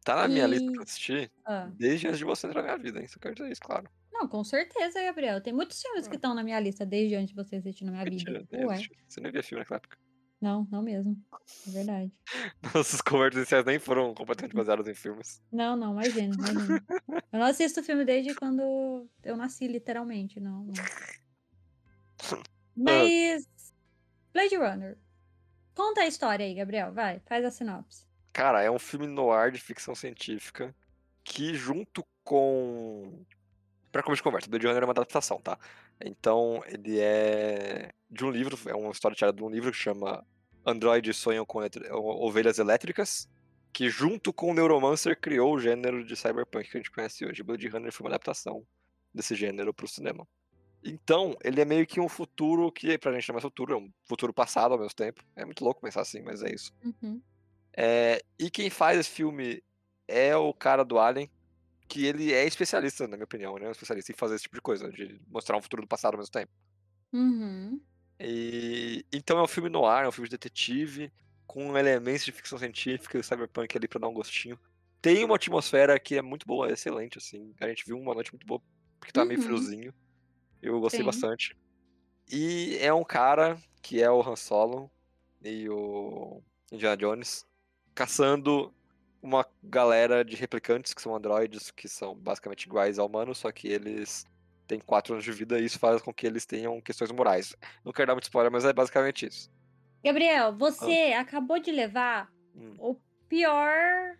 [0.05, 3.01] Tá na minha lista pra assistir Ah, desde antes de você entrar na minha vida,
[3.01, 3.07] hein?
[3.07, 3.89] Só quero dizer isso, claro.
[4.13, 5.41] não, com certeza, Gabriel.
[5.41, 6.17] Tem muitos filmes que Ah.
[6.17, 8.67] estão na minha lista desde antes de você assistir na minha Mentira, vida.
[8.67, 8.79] Ué.
[9.07, 9.97] Você nem via filme naquela época.
[10.39, 11.21] não, não mesmo.
[11.67, 12.13] É verdade.
[12.75, 15.41] Nossas conversas iniciais nem foram completamente baseadas em filmes.
[15.51, 16.85] Não, não, imagina, imagina.
[17.33, 20.65] Eu não assisto filme desde quando eu nasci, literalmente, não.
[20.65, 20.73] não.
[22.75, 23.47] Mas.
[24.33, 24.97] Blade Runner.
[25.73, 26.93] Conta a história aí, Gabriel.
[26.93, 28.04] Vai, faz a sinopse.
[28.35, 30.75] Cara, é um filme noir de ficção científica
[31.23, 33.23] que, junto com.
[33.93, 35.57] Pra começo de conversa, Blade Runner é uma adaptação, tá?
[36.03, 40.21] Então, ele é de um livro, é uma história tirada de um livro que chama
[40.65, 43.29] Androides Sonham com Ovelhas Elétricas,
[43.71, 47.41] que, junto com o Neuromancer, criou o gênero de cyberpunk que a gente conhece hoje.
[47.41, 48.67] Blade Runner foi uma adaptação
[49.13, 50.27] desse gênero pro cinema.
[50.83, 53.77] Então, ele é meio que um futuro que, pra gente não é mais futuro, é
[53.77, 55.23] um futuro passado ao mesmo tempo.
[55.37, 56.73] É muito louco pensar assim, mas é isso.
[56.83, 57.21] Uhum.
[57.77, 59.61] É, e quem faz esse filme
[60.07, 61.29] é o cara do Alien,
[61.87, 63.67] que ele é especialista, na minha opinião, né?
[63.67, 66.19] Um especialista em fazer esse tipo de coisa, de mostrar um futuro do passado ao
[66.19, 66.51] mesmo tempo.
[67.13, 67.79] Uhum.
[68.19, 71.11] E então é um filme no ar, é um filme de detetive,
[71.45, 74.59] com elementos de ficção científica e cyberpunk ali pra dar um gostinho.
[75.01, 77.53] Tem uma atmosfera que é muito boa, é excelente, assim.
[77.59, 78.61] A gente viu uma noite muito boa,
[78.99, 79.45] porque meio Uhum.
[79.45, 79.93] friozinho.
[80.61, 81.05] Eu gostei Sim.
[81.05, 81.55] bastante.
[82.31, 84.89] E é um cara, que é o Han Solo
[85.43, 87.45] e o Indiana Jones,
[87.95, 88.71] caçando
[89.21, 93.67] uma galera de replicantes que são androides, que são basicamente iguais a humanos, só que
[93.67, 94.25] eles
[94.67, 97.55] têm quatro anos de vida e isso faz com que eles tenham questões morais.
[97.83, 99.49] Não quero dar muito spoiler, mas é basicamente isso.
[100.03, 102.75] Gabriel, você acabou de levar Hum.
[102.77, 102.95] o
[103.27, 104.17] pior.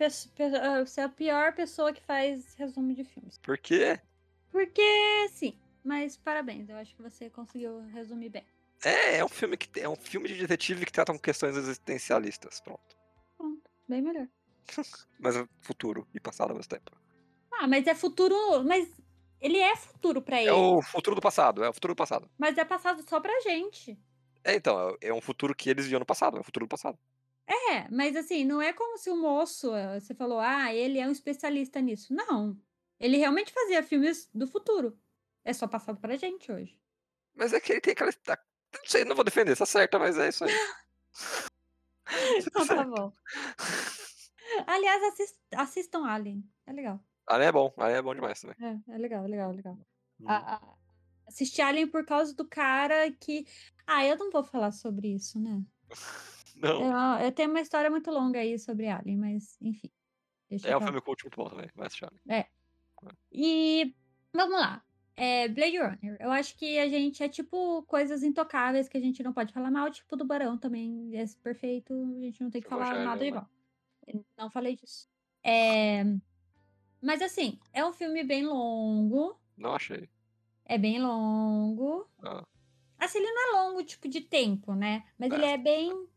[0.00, 3.38] ah, Você é a pior pessoa que faz resumo de filmes.
[3.38, 4.00] Por quê?
[4.50, 5.58] Porque, sim.
[5.84, 8.44] Mas parabéns, eu acho que você conseguiu resumir bem.
[8.82, 12.60] É, é um filme que é um filme de detetive que trata com questões existencialistas,
[12.60, 12.95] pronto.
[13.88, 14.28] Bem melhor.
[15.18, 16.90] Mas é futuro e passado ao mesmo tempo.
[17.58, 18.62] Ah, mas é futuro.
[18.64, 18.86] Mas
[19.40, 20.50] ele é futuro pra ele.
[20.50, 22.28] É o futuro do passado, é o futuro do passado.
[22.36, 23.98] Mas é passado só pra gente.
[24.44, 26.68] É, então, é é um futuro que eles viam no passado, é o futuro do
[26.68, 26.98] passado.
[27.48, 31.06] É, mas assim, não é como se o moço, eh, você falou, ah, ele é
[31.06, 32.12] um especialista nisso.
[32.12, 32.60] Não.
[33.00, 34.98] Ele realmente fazia filmes do futuro.
[35.44, 36.78] É só passado pra gente hoje.
[37.34, 38.12] Mas é que ele tem aquela.
[38.12, 38.38] tá-
[38.74, 40.50] Não sei, não vou defender, tá certa, mas é isso aí.
[42.46, 43.12] Então tá bom.
[44.66, 46.44] Aliás, assis- assistam Alien.
[46.66, 47.00] É legal.
[47.26, 48.56] Alien é bom, Alien é bom demais também.
[48.60, 49.78] É, é legal, é legal, é legal.
[50.20, 50.28] Hum.
[50.28, 50.76] A- a-
[51.26, 53.44] Assisti Alien por causa do cara que.
[53.84, 55.60] Ah, eu não vou falar sobre isso, né?
[56.56, 59.90] Não, Eu, eu tenho uma história muito longa aí sobre Alien, mas enfim.
[60.48, 62.08] Deixa é um filme cult muito bom também, vai assistir.
[63.32, 63.94] E
[64.32, 64.85] vamos lá.
[65.16, 66.16] É, Blade Runner.
[66.20, 69.70] Eu acho que a gente é tipo coisas intocáveis que a gente não pode falar
[69.70, 71.10] mal, tipo do Barão também.
[71.14, 73.28] É perfeito, a gente não tem que falar nada né?
[73.28, 73.48] igual.
[74.06, 75.08] Eu Não falei disso.
[75.42, 76.04] É,
[77.00, 79.38] Mas assim, é um filme bem longo.
[79.56, 80.08] Não achei.
[80.64, 82.06] É bem longo.
[82.22, 82.44] Ah.
[82.98, 85.04] Assim, ele não é longo, tipo, de tempo, né?
[85.18, 85.52] Mas ele É.
[85.52, 86.08] é bem,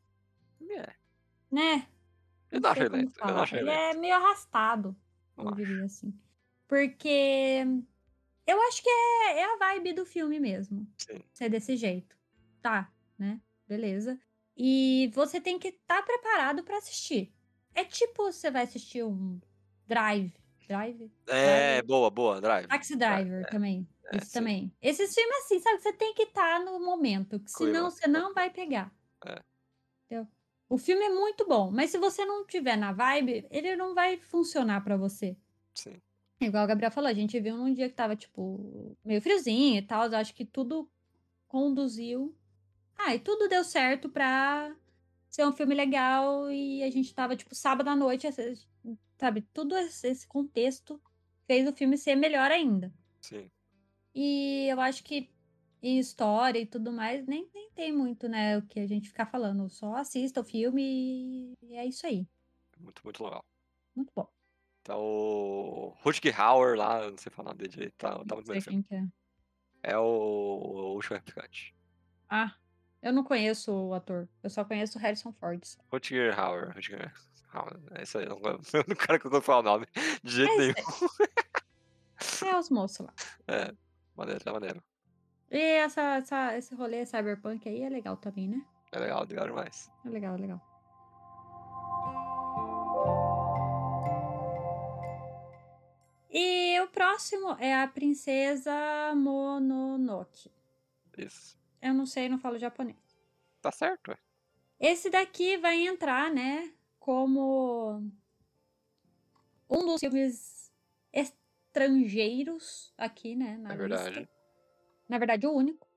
[0.72, 0.94] É.
[1.52, 1.88] né?
[2.52, 3.80] Eu não achei lento, eu não achei Ele lento.
[3.80, 4.96] é meio arrastado,
[5.38, 6.12] eu diria assim.
[6.68, 7.64] Porque
[8.52, 10.88] eu acho que é, é a vibe do filme mesmo.
[10.98, 11.20] Sim.
[11.34, 12.18] Ser desse jeito.
[12.62, 13.42] Tá, né?
[13.68, 14.20] Beleza.
[14.58, 17.34] E você tem que estar preparado pra assistir.
[17.74, 19.40] É tipo você vai assistir um
[19.88, 20.34] Drive.
[20.68, 21.12] Drive?
[21.28, 21.88] É, Drive.
[21.88, 22.68] boa, boa, Drive.
[22.68, 23.88] Taxi Driver também.
[24.12, 24.34] é, Esse sim.
[24.34, 24.76] também.
[24.82, 25.80] Esses filmes assim, sabe?
[25.82, 27.74] Você tem que estar no momento, que Clima.
[27.74, 28.94] senão você não vai pegar.
[29.26, 29.40] É.
[30.06, 30.28] Entendeu?
[30.68, 34.18] O filme é muito bom, mas se você não tiver na vibe, ele não vai
[34.18, 35.36] funcionar pra você.
[35.74, 36.00] Sim.
[36.42, 39.82] Igual o Gabriel falou, a gente viu num dia que tava, tipo, meio friozinho e
[39.82, 40.04] tal.
[40.16, 40.90] Acho que tudo
[41.48, 42.36] conduziu.
[42.98, 44.76] Ah, e tudo deu certo pra
[45.30, 46.50] ser um filme legal.
[46.52, 48.28] E a gente tava, tipo, sábado à noite,
[49.18, 49.42] sabe?
[49.54, 51.02] Tudo esse esse contexto
[51.46, 52.94] fez o filme ser melhor ainda.
[53.22, 53.50] Sim.
[54.16, 55.30] E eu acho que
[55.82, 59.26] em história e tudo mais, nem, nem tem muito, né, o que a gente ficar
[59.26, 59.70] falando.
[59.70, 62.28] Só assista o filme e é isso aí.
[62.78, 63.44] Muito, muito legal.
[63.96, 64.28] Muito bom.
[64.90, 68.82] Tá o Rutger Hauer lá, não sei falar dele direito, tá, tá muito bem sei
[68.82, 69.14] quem
[69.84, 69.92] é.
[69.92, 71.76] É o, o último replicante.
[72.28, 72.56] Ah,
[73.00, 74.28] eu não conheço o ator.
[74.42, 75.62] Eu só conheço o Harrison Ford.
[75.94, 76.74] Rutger Hauer.
[76.74, 77.14] Rutger
[77.54, 77.80] Hauer.
[77.92, 78.40] É isso aí, eu não,
[78.74, 79.86] eu não quero que eu falar o nome
[80.24, 80.74] de jeito É nenhum.
[82.48, 83.14] É os moços lá.
[83.48, 83.72] É,
[84.18, 84.84] maneiro, tá maneiro.
[85.52, 88.66] E essa, essa, esse rolê cyberpunk aí é legal também, né?
[88.92, 89.92] É legal, legal demais.
[90.04, 90.69] É legal, é legal.
[96.42, 98.72] E o próximo é a Princesa
[99.14, 100.50] Mononoke.
[101.18, 101.60] Isso.
[101.82, 102.96] Eu não sei, não falo japonês.
[103.62, 104.18] Tá certo.
[104.80, 108.10] Esse daqui vai entrar, né, como
[109.70, 110.72] um dos filmes
[111.12, 114.04] estrangeiros aqui, né, na É lista.
[114.04, 114.30] verdade.
[115.10, 115.90] Na verdade, o único.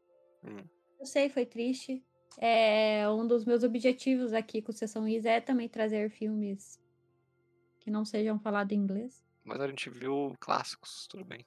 [0.43, 0.65] Hum.
[0.99, 2.05] Eu sei, foi triste.
[2.37, 6.83] É, um dos meus objetivos aqui com Sessão Is é também trazer filmes
[7.79, 9.25] que não sejam falados em inglês.
[9.45, 11.45] Mas a gente viu clássicos, tudo bem.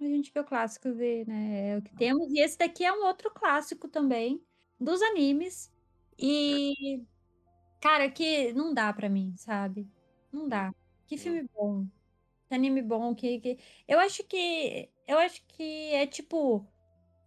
[0.00, 2.30] A gente vê o clássico e né, é o que temos.
[2.32, 4.42] E esse daqui é um outro clássico também
[4.78, 5.70] dos animes.
[6.18, 7.02] E,
[7.80, 9.86] cara, que não dá pra mim, sabe?
[10.32, 10.72] Não dá.
[11.06, 11.86] Que filme bom.
[12.48, 13.14] Que anime bom.
[13.14, 13.58] Que, que...
[13.86, 14.88] Eu acho que.
[15.06, 16.66] Eu acho que é tipo.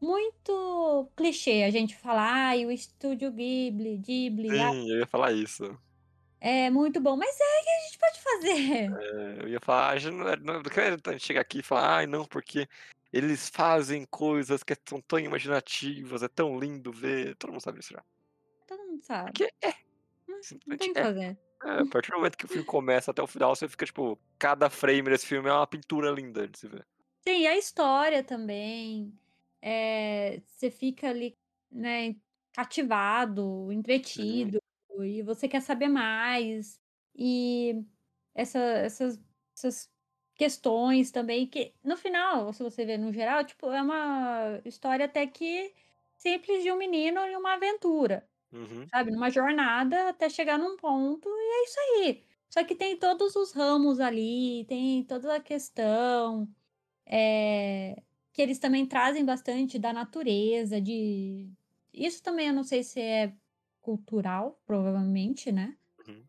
[0.02, 5.32] Muito clichê a gente falar, ai, o estúdio Ghibli, Ghibli, ah, Sim, eu ia falar
[5.32, 5.80] isso.
[6.44, 7.16] É muito bom.
[7.16, 8.92] Mas é o que a gente pode fazer.
[9.40, 11.64] É, eu ia falar, a gente não, não, não quero a gente chegar aqui e
[11.64, 12.68] falar, ai não, porque
[13.14, 17.36] eles fazem coisas que são tão imaginativas, é tão lindo ver.
[17.38, 18.04] Todo mundo sabe isso já.
[18.68, 19.32] Todo mundo sabe.
[19.32, 19.74] Porque é.
[20.28, 21.04] Não tem Simplesmente o que é.
[21.04, 21.40] fazer.
[21.66, 24.20] É, a partir do momento que o filme começa até o final, você fica, tipo,
[24.38, 26.86] cada frame desse filme é uma pintura linda de se ver.
[27.28, 29.18] Sim, a história também.
[29.62, 31.38] é, você fica ali,
[31.72, 32.16] né,
[32.54, 34.60] cativado, entretido,
[35.04, 36.80] e você quer saber mais.
[37.16, 37.84] E
[38.36, 39.20] essa- essas,
[39.58, 39.92] essas
[40.36, 45.28] questões também, que no final, se você ver no geral, tipo, é uma história até
[45.28, 45.74] que
[46.18, 48.92] simples de um menino em uma aventura, Uhum.
[48.94, 49.12] sabe?
[49.12, 51.32] Numa jornada até chegar num ponto, e
[51.62, 52.26] é isso aí.
[52.50, 56.48] Só que tem todos os ramos ali, tem toda a questão,
[57.06, 61.52] eh, que eles também trazem bastante da natureza, de
[61.94, 63.36] isso também eu não sei se é
[63.84, 65.78] cultural, provavelmente, né.
[66.08, 66.28] Uhum.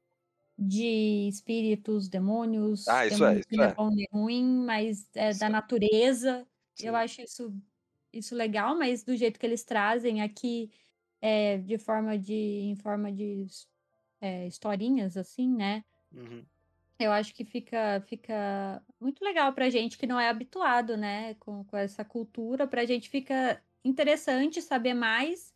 [0.58, 3.76] De espíritos, demônios, Ah, isso é, demônios isso que é é.
[3.76, 5.50] bom nem ruim, mas é Isso da é.
[5.50, 6.46] natureza.
[6.78, 7.52] Eu acho isso
[8.12, 10.70] isso legal, mas do jeito que eles trazem aqui,
[11.20, 13.46] eh, de forma de em forma de
[14.20, 15.84] eh, historinhas, assim, né.
[16.12, 16.46] Uhum.
[17.00, 21.64] Eu acho que fica fica muito legal pra gente que não é habituado, né, com
[21.64, 25.53] com essa cultura, pra gente fica interessante saber mais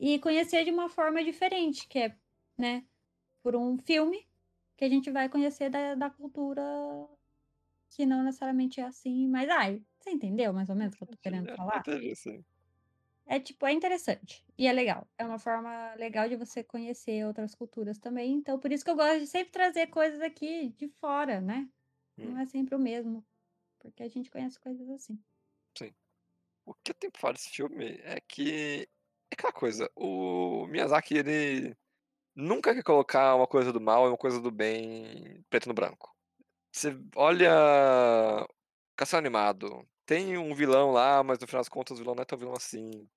[0.00, 2.18] e conhecer de uma forma diferente, que é,
[2.58, 2.86] né,
[3.42, 4.28] por um filme
[4.76, 6.62] que a gente vai conhecer da da cultura
[7.90, 11.08] que não necessariamente é assim, mas ai, você entendeu mais ou menos o que eu
[11.08, 11.88] tô querendo é, falar?
[13.26, 15.08] É tipo, é interessante e é legal.
[15.16, 18.96] É uma forma legal de você conhecer outras culturas também, então por isso que eu
[18.96, 21.68] gosto de sempre trazer coisas aqui de fora, né.
[22.22, 22.40] Não Hum.
[22.40, 23.26] é sempre o mesmo,
[23.78, 25.22] porque a gente conhece coisas assim.
[25.76, 25.94] Sim.
[26.66, 28.88] O que eu tenho pra falar desse filme é que
[29.30, 31.76] é aquela coisa, o Miyazaki ele
[32.36, 36.10] nunca quer colocar uma coisa do mal e uma coisa do bem preto no branco.
[36.72, 37.50] Você olha
[38.96, 42.26] Castelo Animado, tem um vilão lá, mas no final das contas o vilão não é
[42.26, 43.08] tão vilão assim.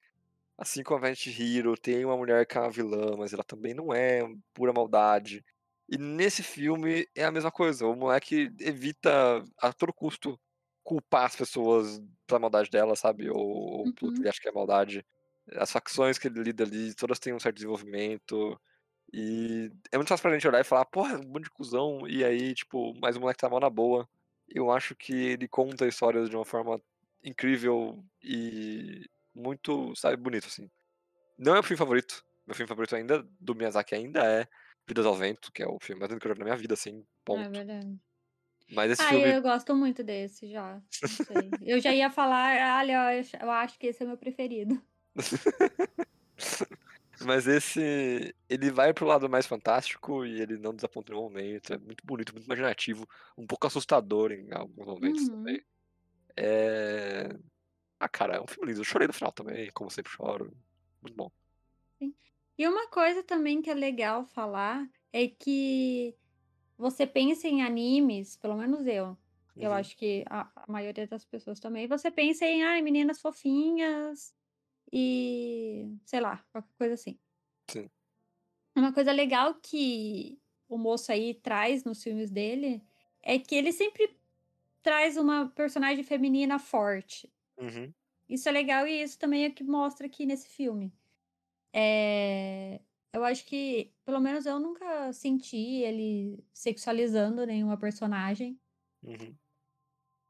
[0.58, 3.94] Assim como Valiant Hero, tem uma mulher que é uma vilã, mas ela também não
[3.94, 4.22] é
[4.54, 5.44] pura maldade.
[5.90, 10.40] E nesse filme é a mesma coisa, o moleque evita a todo custo
[10.84, 13.38] culpar as pessoas pela maldade delas, sabe, ou
[13.84, 14.24] ou pelo que Uhum.
[14.24, 15.06] ele acha que é maldade.
[15.52, 18.60] As facções que ele lida ali, todas têm um certo desenvolvimento,
[19.14, 22.24] e é muito fácil pra gente olhar e falar: "Porra, um bando de cuzão", e
[22.26, 24.08] aí, tipo, mas o moleque tá mó na boa.
[24.48, 26.82] Eu acho que ele conta histórias de uma forma
[27.24, 30.70] incrível e muito, sabe, bonito, assim.
[31.38, 34.48] Não é meu filme favorito, meu filme favorito ainda do Miyazaki ainda é
[34.88, 36.58] Vidas ao Vento, que é o filme mais lindo que eu já vi na minha
[36.58, 37.50] vida, assim, É ponto.
[37.50, 38.00] verdade.
[38.70, 41.58] Mas esse Ah, filme eu gosto muito desse já, não sei.
[41.62, 44.82] Eu já ia falar: "Olha, eu acho eu acho que esse é o meu preferido".
[47.20, 51.28] Mas esse ele vai para o lado mais fantástico e ele não desaponta em nenhum
[51.30, 53.08] momento, é muito bonito, muito imaginativo,
[53.38, 55.42] um pouco assustador em alguns momentos também.
[55.42, 55.64] Uhum.
[56.38, 57.30] Eh,
[58.00, 60.52] ah, cara, é um filme lindo, eu chorei no final também, como sempre choro,
[61.02, 61.32] muito bom.
[62.02, 62.16] Sim.
[62.58, 66.16] E uma coisa também que é legal falar, é que
[66.78, 69.18] você pensa em animes, pelo menos eu,
[69.60, 69.74] eu Uhum.
[69.74, 74.34] acho que a a maioria das pessoas também, você pensa em: "Ai, meninas fofinhas
[74.94, 77.20] e", sei lá, qualquer coisa assim.
[77.70, 77.90] Sim.
[78.76, 82.82] Uma coisa legal que o moço aí traz nos filmes dele,
[83.22, 84.18] é que ele sempre
[84.84, 87.34] traz uma personagem feminina forte.
[87.58, 87.94] Uhum.
[88.30, 90.94] Isso é legal e isso também é que mostra aqui nesse filme.
[91.74, 92.82] Eh,
[93.14, 98.60] eu acho que, pelo menos eu nunca senti ele sexualizando nenhuma personagem.
[99.04, 99.38] Uhum.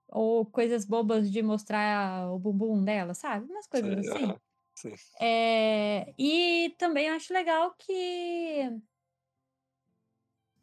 [0.09, 4.37] Ou coisas bobas de mostrar o bumbum dela, sabe, umas coisas Sei, assim.
[4.75, 4.95] Sim.
[5.19, 8.81] Eh, e também acho legal que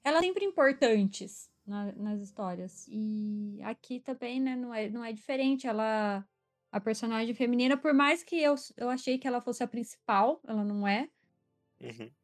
[0.04, 2.86] elas sempre importantes na nas histórias.
[2.88, 6.26] E aqui também, né, não é não é diferente, ela
[6.72, 10.64] a personagem feminina, por mais que eu eu achei que ela fosse a principal, ela
[10.64, 11.10] não é.
[11.80, 12.14] Uhum.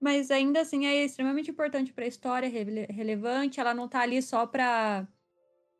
[0.00, 4.46] Mas ainda assim é extremamente importante pra história, rele relevante, ela não tá ali só
[4.46, 5.06] pra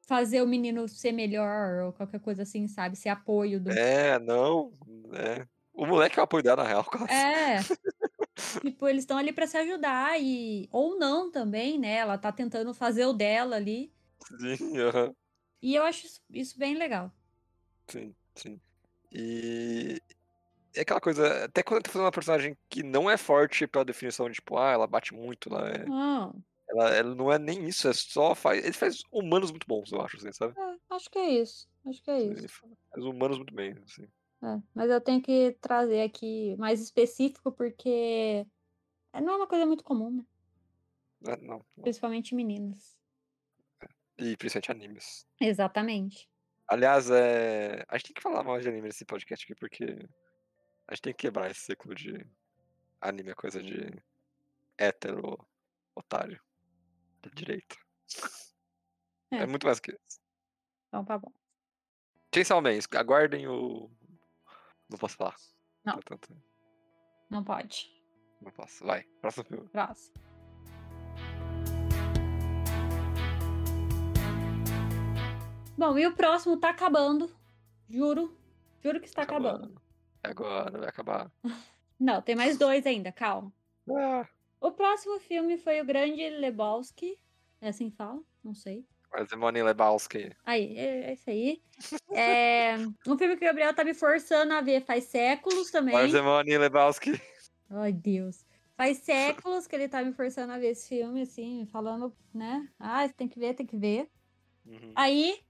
[0.06, 4.72] fazer o menino ser melhor ou qualquer coisa assim, sabe, ser apoio do É, não,
[5.14, 5.46] é.
[5.72, 7.12] O moleque é o apoio dela na real quase.
[7.12, 7.58] É.
[8.60, 12.72] Tipo, eles estão ali pra se ajudar e ou não também, né, ela tá tentando
[12.74, 13.92] fazer o dela ali.
[14.38, 14.56] Sim.
[15.62, 17.12] E eu acho isso isso bem legal.
[17.88, 18.60] Sim, sim.
[19.12, 20.00] E
[20.74, 24.28] é aquela coisa, até quando tá fazendo uma personagem que não é forte pela definição
[24.28, 26.42] de tipo: "Ah, ela bate muito, ela é" Não.
[26.72, 30.00] Ela ela não é nem isso, é só faz ele faz humanos muito bons, eu
[30.00, 30.58] acho, assim, sabe.
[30.58, 32.60] É, acho que é isso, acho que é ele isso.
[32.90, 34.08] faz humanos muito bem, assim.
[34.42, 38.46] É, mas eu tenho que trazer aqui mais específico, porque,
[39.14, 40.24] não é uma coisa muito comum, né.
[41.26, 41.82] É, não, não.
[41.82, 42.98] Principalmente meninas.
[44.18, 45.26] É, e principalmente animes.
[45.40, 46.28] Exatamente.
[46.66, 49.84] Aliás, eh, a gente tem que falar mais de anime nesse podcast aqui, porque
[50.88, 52.26] a gente tem que quebrar esse ciclo de
[53.00, 53.92] anime é coisa de
[54.78, 55.38] hétero,
[55.94, 56.40] otário,
[57.30, 57.76] de direita.
[59.30, 59.46] É É.
[59.46, 60.20] muito mais que isso.
[60.88, 61.32] Então tá bom.
[62.34, 63.90] Chainsaw Man, aguardem o
[64.90, 65.36] não posso falar.
[65.84, 65.94] Não.
[65.94, 66.36] Portanto
[67.30, 67.90] Não pode.
[68.40, 69.68] Não posso, vai, próximo filme.
[69.70, 70.14] Próximo.
[75.76, 77.34] Bom, e o próximo tá acabando,
[77.88, 78.36] juro,
[78.82, 79.64] juro que está acabando.
[79.64, 79.82] Acabando.
[80.22, 81.32] É agora, vai acabar.
[81.98, 83.52] Não, tem mais 2 ainda, calma.
[83.90, 84.28] Ah.
[84.62, 87.18] O próximo filme foi O Grande Lebowski,
[87.60, 88.20] É assim que fala?
[88.44, 88.86] Não sei.
[89.10, 90.30] Parsimony Lebowski.
[90.46, 91.60] Aí, é, é isso aí.
[92.14, 95.94] É um filme que o Gabriel tá me forçando a ver faz séculos também.
[95.94, 97.20] Parsimony Lebowski.
[97.68, 98.44] Ai, Deus.
[98.76, 102.68] Faz séculos que ele tá me forçando a ver esse filme, assim, falando, né?
[102.78, 104.08] Ah, você tem que ver, tem que ver.
[104.64, 104.92] Uhum.
[104.94, 105.40] Aí,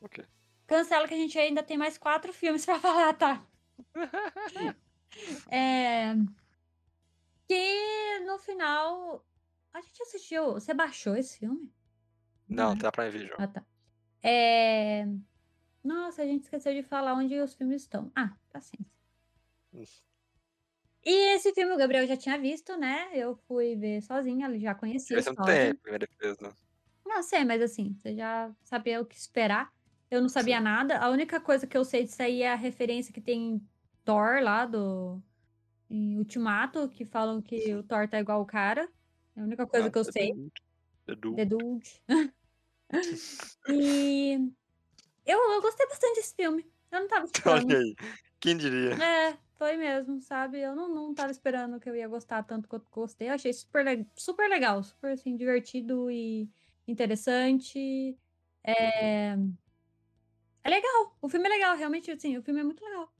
[0.00, 0.24] Ok.
[0.66, 3.44] cancela que a gente ainda tem mais quatro filmes pra falar, tá?
[5.50, 6.14] É...
[7.50, 9.26] Que no final.
[9.72, 10.52] A gente assistiu.
[10.52, 11.68] Você baixou esse filme?
[12.48, 12.76] Não, Ah.
[12.76, 13.34] tá pra vídeo.
[13.36, 13.64] Ah, tá.
[14.22, 15.04] É...
[15.82, 18.12] Nossa, a gente esqueceu de falar onde os filmes estão.
[18.14, 18.86] Ah, paciência.
[19.74, 19.82] Hum.
[21.04, 23.10] E esse filme o Gabriel já tinha visto, né?
[23.14, 25.44] Eu fui ver sozinha, ele já conhecia um história.
[25.70, 26.54] tempo, minha defesa.
[27.04, 29.72] Não sei, mas assim, você já sabia o que esperar.
[30.08, 30.98] Eu não sabia nada.
[30.98, 33.68] A única coisa que eu sei disso aí é a referência que tem em
[34.04, 35.20] Thor lá do.
[35.90, 38.88] Em Ultimato, que falam que o Thor tá igual o cara.
[39.34, 40.32] É a única coisa Ah, que eu The sei.
[40.32, 40.52] Dude.
[41.06, 41.36] The Dude.
[41.36, 41.90] The Dude.
[43.68, 44.52] e.
[45.26, 46.64] Eu, eu gostei bastante desse filme.
[46.90, 47.66] Eu não tava esperando.
[47.66, 47.94] Olha aí.
[48.40, 48.94] Quem diria?
[48.94, 50.60] É, foi mesmo, sabe?
[50.60, 53.28] Eu não, não tava esperando que eu ia gostar tanto quanto gostei.
[53.28, 53.84] Eu achei super,
[54.16, 56.48] super legal, super assim, divertido e
[56.88, 58.18] interessante.
[58.64, 59.32] É...
[60.64, 63.12] é legal, o filme é legal, realmente, assim, o filme é muito legal.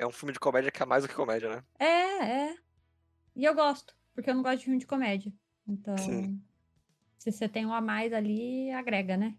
[0.00, 1.62] É um filme de comédia que é mais do que comédia, né?
[1.78, 2.56] É, é.
[3.36, 5.30] E eu gosto, porque eu não gosto de filme de comédia.
[5.68, 6.42] Então, Sim.
[7.18, 9.36] se você tem um a mais ali, agrega, né?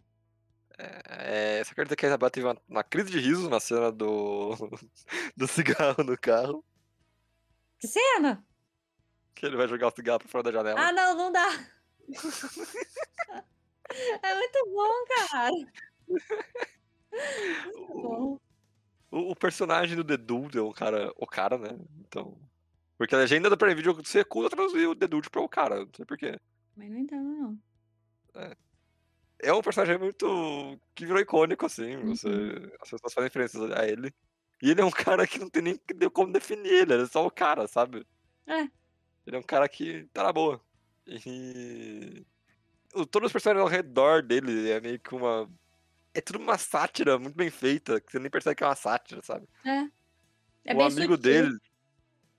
[0.77, 4.51] É, você acredita que a Isabela teve uma, uma crise de riso na cena do,
[5.35, 6.63] do cigarro no carro?
[7.79, 8.45] Que cena?
[9.33, 10.79] Que ele vai jogar o cigarro pra fora da janela.
[10.79, 11.49] Ah, não, não dá.
[14.21, 15.49] é muito bom, cara.
[17.65, 18.50] Muito bom.
[19.11, 21.77] O, o personagem do The Dude é um cara, o cara, né?
[21.99, 22.37] Então.
[22.97, 25.79] Porque a legenda do Prime Video se recusa traduzir o The Dude pra o cara,
[25.79, 26.39] não sei porquê.
[26.75, 27.59] Mas não entendo, não.
[29.39, 30.79] É um personagem muito.
[30.95, 31.95] que virou icônico, assim.
[31.95, 32.15] Uhum.
[32.15, 32.29] Você,
[32.79, 34.13] as pessoas fazem referências a ele.
[34.61, 35.79] E ele é um cara que não tem nem
[36.13, 38.05] como definir ele, ele é só o cara, sabe?
[38.45, 38.61] É.
[39.25, 40.61] Ele é um cara que tá na boa.
[41.07, 42.23] E.
[43.09, 45.49] Todos os personagens ao redor dele é meio que uma.
[46.13, 49.21] É tudo uma sátira muito bem feita, que você nem percebe que é uma sátira,
[49.23, 49.47] sabe?
[49.65, 49.89] É.
[50.65, 51.17] É o bem amigo sutil.
[51.17, 51.57] dele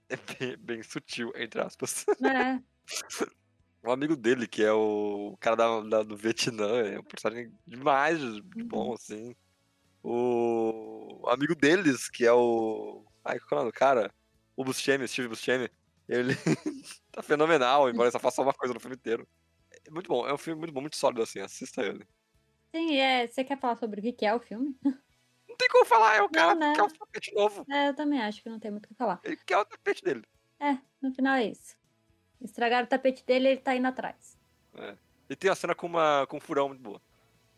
[0.08, 2.04] é bem, bem sutil, entre aspas.
[2.24, 2.62] É.
[3.84, 8.20] O amigo dele, que é o cara da, da- do Vietnã, é um personagem demais
[8.20, 8.94] de bom, Uhum.
[8.94, 9.34] assim.
[10.02, 13.04] O amigo deles, que é o.
[13.24, 14.14] Ai, qual é o nome do cara?
[14.56, 15.70] O Buscemi, Steve Buscemi.
[16.08, 16.34] Ele
[17.12, 19.26] tá fenomenal, embora ele só faça uma coisa no filme inteiro.
[19.86, 22.06] É muito bom, é um filme muito bom, muito sólido, assim, assista ele.
[22.74, 23.26] Sim, é.
[23.26, 24.76] Você quer falar sobre o que é o filme?
[25.48, 26.72] Não tem como falar, é o cara né?
[26.72, 27.66] que quer o tapete novo.
[27.70, 29.20] É, eu também acho que não tem muito o que falar.
[29.22, 30.24] Ele quer o tapete dele.
[30.58, 31.76] É, no final é isso.
[32.40, 34.38] Estragaram o tapete dele ele tá indo atrás.
[35.28, 37.00] E tem uma cena com, uma, com um furão muito boa.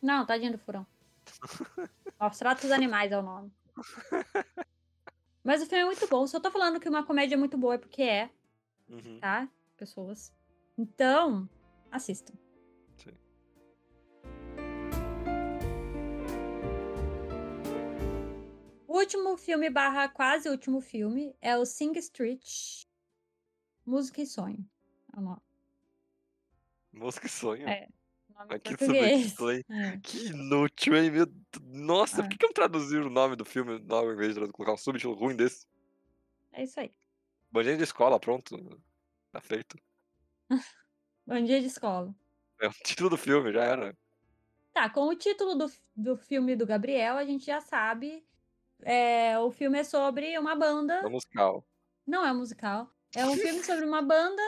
[0.02, 0.84] Não, tadinho do furão.
[2.18, 3.52] Maus tratos animais é o nome.
[5.44, 6.24] Mas o filme é muito bom.
[6.30, 8.28] Eu tô falando que uma comédia é muito boa é porque é,
[8.88, 9.20] Uhum.
[9.20, 9.48] tá?
[9.76, 10.32] Pessoas.
[10.76, 11.48] Então,
[11.92, 12.34] assistam.
[18.94, 22.84] O último filme barra quase último filme é o Sing Street.
[23.84, 24.64] Música e Sonho.
[25.12, 25.42] É o nome.
[26.92, 27.68] Música e sonho.
[27.68, 27.88] É.
[28.28, 29.36] Nome que português.
[29.40, 29.64] hein?
[29.68, 29.98] É.
[29.98, 31.10] Que inútil, hein?
[31.10, 31.26] Meu...
[31.60, 32.22] Nossa, É.
[32.22, 34.76] por que, que eu traduzir o nome do filme logo em vez de colocar um
[34.76, 35.66] subtítulo ruim desse?
[36.52, 36.94] é isso aí.
[37.50, 38.80] Bandinha de escola, pronto.
[39.32, 39.76] Tá feito.
[41.26, 42.14] Bom dia de escola.
[42.60, 43.98] É o título do filme, já era.
[44.72, 45.66] Tá, com o título do,
[45.96, 48.24] do filme do Gabriel, a gente já sabe.
[48.82, 50.94] É, o filme é sobre uma banda.
[50.94, 51.64] É musical.
[52.06, 52.90] Não é musical.
[53.14, 54.42] É um filme sobre uma banda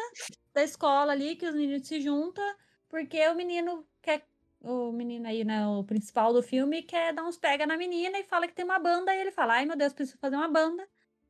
[0.53, 2.45] da escola ali que os meninos se juntam
[2.89, 4.27] porque o menino quer.
[4.61, 5.67] O menino aí, né?
[5.67, 8.79] O principal do filme quer dar uns pega na menina e fala que tem uma
[8.79, 9.15] banda.
[9.15, 10.89] E ele fala: Ai meu Deus, preciso fazer uma banda.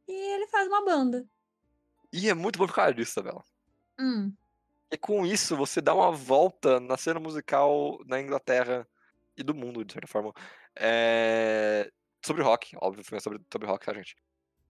[0.08, 1.28] E ele faz uma banda.
[2.12, 3.44] E é muito bom por causa disso, Isabela.
[3.98, 4.34] Hum,
[4.90, 8.88] E com isso, você dá uma volta na cena musical na Inglaterra
[9.36, 10.32] e do mundo, de certa forma.
[10.74, 11.90] É...
[12.26, 14.16] Sobre rock, óbvio, filme é sobre, sobre rock, tá, gente?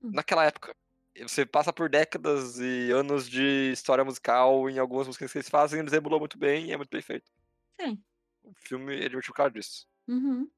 [0.02, 0.10] Hum.
[0.12, 0.76] Naquela época,
[1.18, 5.80] você passa por décadas e anos de história musical em algumas músicas que eles fazem,
[5.80, 7.32] eles emulou muito bem e é muito bem feito.
[7.80, 7.98] sim.
[8.44, 9.88] O filme é divertido por causa disso.
[10.06, 10.50] Uhum.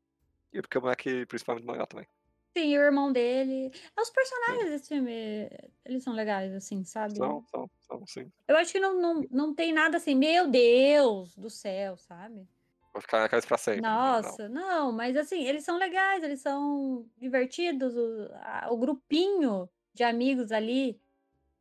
[0.52, 2.08] E porque o moleque principal é muito legal também.
[2.56, 3.70] Sim, e o irmão dele.
[3.96, 5.48] Os personagens desse filme,
[5.84, 7.16] eles são legais, assim, sabe?
[7.16, 8.32] São, são, são, sim.
[8.48, 12.48] Eu acho que não, não, não tem nada assim, meu Deus do céu, sabe?
[12.92, 13.98] Vou ficar na cabeça pra sempre.
[13.98, 14.16] né?
[14.22, 14.38] Não.
[14.38, 17.94] Nossa, não, mas assim, eles são legais, eles são divertidos.
[17.96, 21.00] O, a- o grupinho de amigos ali,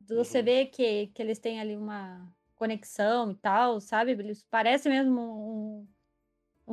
[0.08, 0.44] você Uhum.
[0.44, 4.12] vê que, que eles têm ali uma, conexão e tal, sabe?
[4.12, 5.88] Eles parecem mesmo um,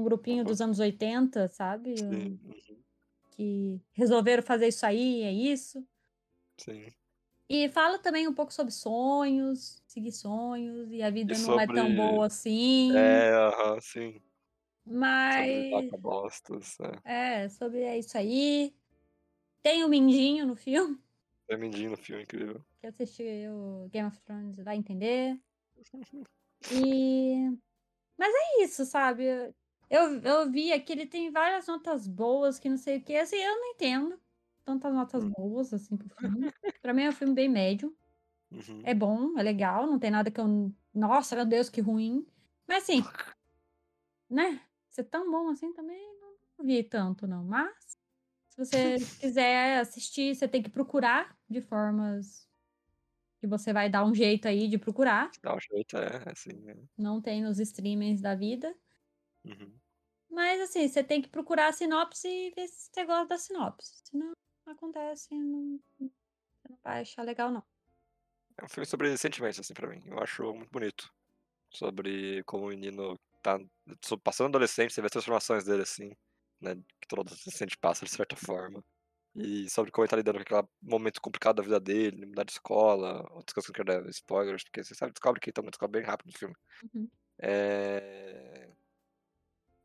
[0.01, 0.45] um grupinho Uhum.
[0.45, 1.91] dos anos 80, sabe?
[1.95, 2.06] Sim.
[2.06, 2.84] Um- Uhum.
[3.32, 5.88] que resolveram fazer isso aí, é isso.
[6.58, 6.93] Sim.
[7.49, 11.93] E fala também um pouco sobre sonhos, seguir sonhos, e a vida não é tão
[11.93, 12.91] sobre- boa assim.
[12.95, 14.22] É, aham, sim.
[14.86, 15.90] Sobre Mas.
[15.92, 16.78] com bostas.
[17.04, 17.44] É.
[17.44, 18.76] É, sobre é isso aí.
[19.64, 21.00] Tem o Mindinho no filme.
[21.50, 22.64] É Mindinho no filme, incrível.
[22.80, 25.40] que assistiu Game of Thrones vai entender.
[26.72, 27.52] E.
[28.18, 29.24] Mas é isso, sabe?
[29.90, 33.16] Eu, eu vi aqui, ele tem várias notas boas, que não sei o que.
[33.16, 34.20] Assim, eu não entendo
[34.64, 35.32] tantas notas Hum.
[35.32, 36.52] boas assim pro filme.
[36.82, 37.96] pra mim é um filme bem médio.
[38.52, 38.82] Uhum.
[38.84, 40.72] É bom, é legal, não tem nada que eu.
[40.94, 42.26] Nossa, meu Deus, que ruim.
[42.68, 43.04] Mas assim,
[44.30, 44.64] né?
[44.96, 47.43] Ser tão bom assim também não vi tanto, não.
[47.43, 47.98] Mas,
[48.48, 52.48] se você quiser assistir, você tem que procurar de formas
[53.41, 55.30] que você vai dar um jeito aí de procurar.
[55.43, 56.70] Dá um jeito, é, assim.
[56.70, 56.78] É.
[56.98, 58.74] Não tem nos streamings da vida.
[59.43, 59.78] Uhum.
[60.30, 64.00] Mas assim, você tem que procurar a sinopse e ver se você gosta da sinopse.
[64.06, 64.32] Senão
[64.66, 67.64] acontece, não, você não vai achar legal, não.
[68.58, 70.02] É um filme sobre sentimentos, assim, pra mim.
[70.06, 71.14] Eu acho muito bonito.
[71.70, 73.60] Sobre como o menino tá
[74.24, 76.12] passando adolescente, você vê as transformações dele, assim,
[76.60, 76.76] né?
[76.76, 78.84] Que todo adolescente passa, de certa forma.
[79.36, 82.54] E sobre como ele tá lidando com aquele momento complicado da vida dele, mudar de
[82.54, 86.00] escola, outras coisas que eu quero dar spoilers, porque você sabe, descobre que também descobre
[86.00, 86.56] bem rápido no filme.
[86.93, 87.10] Uhum.
[87.39, 88.70] É...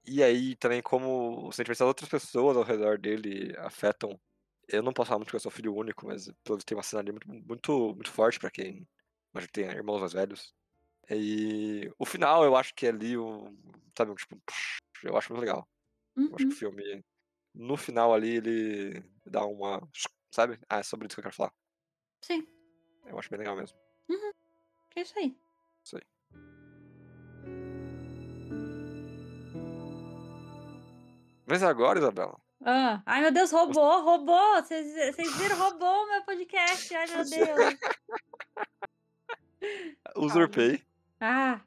[0.07, 4.19] E aí também como os sentimentos das outras pessoas ao redor dele afetam.
[4.69, 6.83] Eu não posso falar muito porque eu sou filho único, mas pelo visto tem uma
[6.83, 8.87] cena ali muito, muito, muito forte pra quem
[9.33, 10.55] mas tem irmãos mais velhos.
[11.11, 13.53] E o final eu acho que é ali o.
[13.97, 14.41] Sabe, tipo,
[15.05, 15.69] eu acho muito legal.
[16.17, 16.49] Eu acho que Uhum.
[16.51, 17.05] o filme,
[17.55, 19.81] no final ali, ele dá uma.
[20.33, 20.59] Sabe?
[20.69, 21.53] Ah, é sobre isso que eu quero falar.
[22.23, 22.47] Sim,
[23.07, 23.77] Eu acho bem legal mesmo.
[24.95, 25.37] é isso aí.
[25.85, 26.03] Isso aí.
[31.47, 34.55] Mas agora, Isabela, Ah, ai, meu Deus, roubou, roubou.
[34.63, 36.95] Vocês vocês viram, roubou o meu podcast.
[36.95, 37.79] Ai, meu Deus.
[40.17, 40.83] usurpei.
[41.21, 41.61] Ah,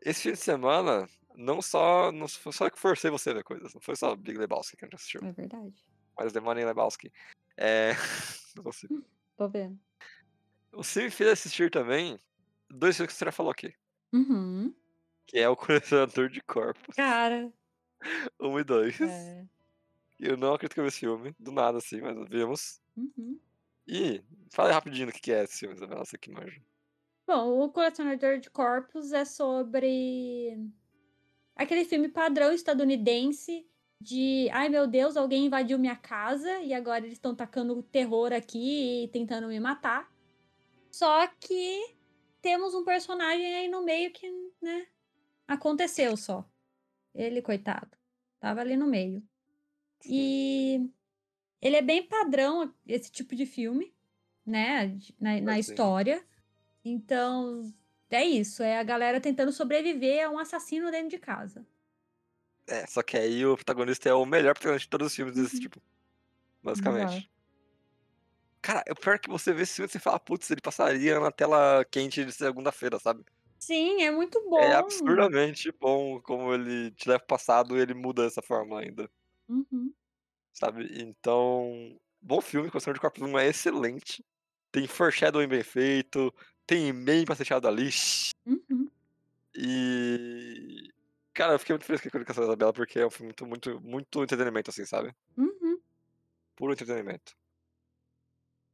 [0.00, 2.12] Esse fim de semana, não só.
[2.12, 3.74] Não foi só que forcei você a ver coisas.
[3.74, 5.20] Não foi só Big Lebowski que a gente assistiu.
[5.24, 5.74] é verdade.
[6.16, 7.12] Mas The Money Lebowski.
[7.56, 7.92] É.
[8.56, 9.04] não consigo.
[9.36, 9.78] Tô vendo.
[10.72, 12.18] Você me fez assistir também
[12.70, 13.74] dois filmes que você já falou aqui.
[14.12, 14.72] Uhum.
[15.26, 16.94] Que é o Colecionador de Corpos.
[16.94, 17.52] Cara,
[18.40, 19.00] 1 e 2.
[19.00, 19.44] é.
[20.20, 21.34] Eu não acredito que eu vi esse filme.
[21.40, 22.80] Do nada, assim, mas vimos.
[22.96, 23.38] Uhum.
[23.88, 26.62] E fala rapidinho que que é esse filme, Isabela, você que manja.
[27.26, 30.58] Bom, o Colecionador de Corpos é sobre
[31.56, 33.66] aquele filme padrão estadunidense
[33.98, 39.04] de ai meu Deus, alguém invadiu minha casa e agora eles estão tacando terror aqui
[39.04, 40.12] e tentando me matar.
[40.90, 41.96] Só que
[42.42, 44.86] temos um personagem aí no meio que, né,
[45.48, 46.46] aconteceu só.
[47.14, 47.90] Ele, coitado,
[48.38, 49.22] tava ali no meio.
[50.04, 50.90] E
[51.62, 53.94] ele é bem padrão, esse tipo de filme,
[54.44, 55.60] né, na, na Assim.
[55.60, 56.22] história.
[56.84, 57.72] Então,
[58.10, 61.66] é isso, é a galera tentando sobreviver a um assassino dentro de casa.
[62.66, 65.58] É, só que aí o protagonista é o melhor protagonista de todos os filmes desse
[65.58, 65.60] Uhum.
[65.60, 65.82] tipo.
[66.62, 67.30] Basicamente.
[68.62, 71.20] Cara, o pior é que você vê esse filme e você fala, putz, ele passaria
[71.20, 73.24] na tela quente de segunda-feira, sabe?
[73.58, 74.64] Sim, é muito bom.
[74.66, 79.08] É absurdamente bom como ele te leva pro passado e ele muda dessa forma ainda,
[79.48, 79.94] Uhum.
[80.52, 80.88] sabe?
[81.02, 84.24] Então, bom filme, Construção de Corpos 1 é excelente.
[84.72, 86.32] Tem foreshadowing bem feito,
[86.66, 87.90] tem meme pra ser tirado ali.
[88.46, 88.88] Uhum.
[89.54, 90.92] E.
[91.32, 93.46] Cara, eu fiquei muito feliz com a indicação da Isabela, porque é um filme muito,
[93.46, 95.12] muito, muito entretenimento, assim, sabe?
[95.36, 95.78] Uhum.
[96.54, 97.36] Puro entretenimento.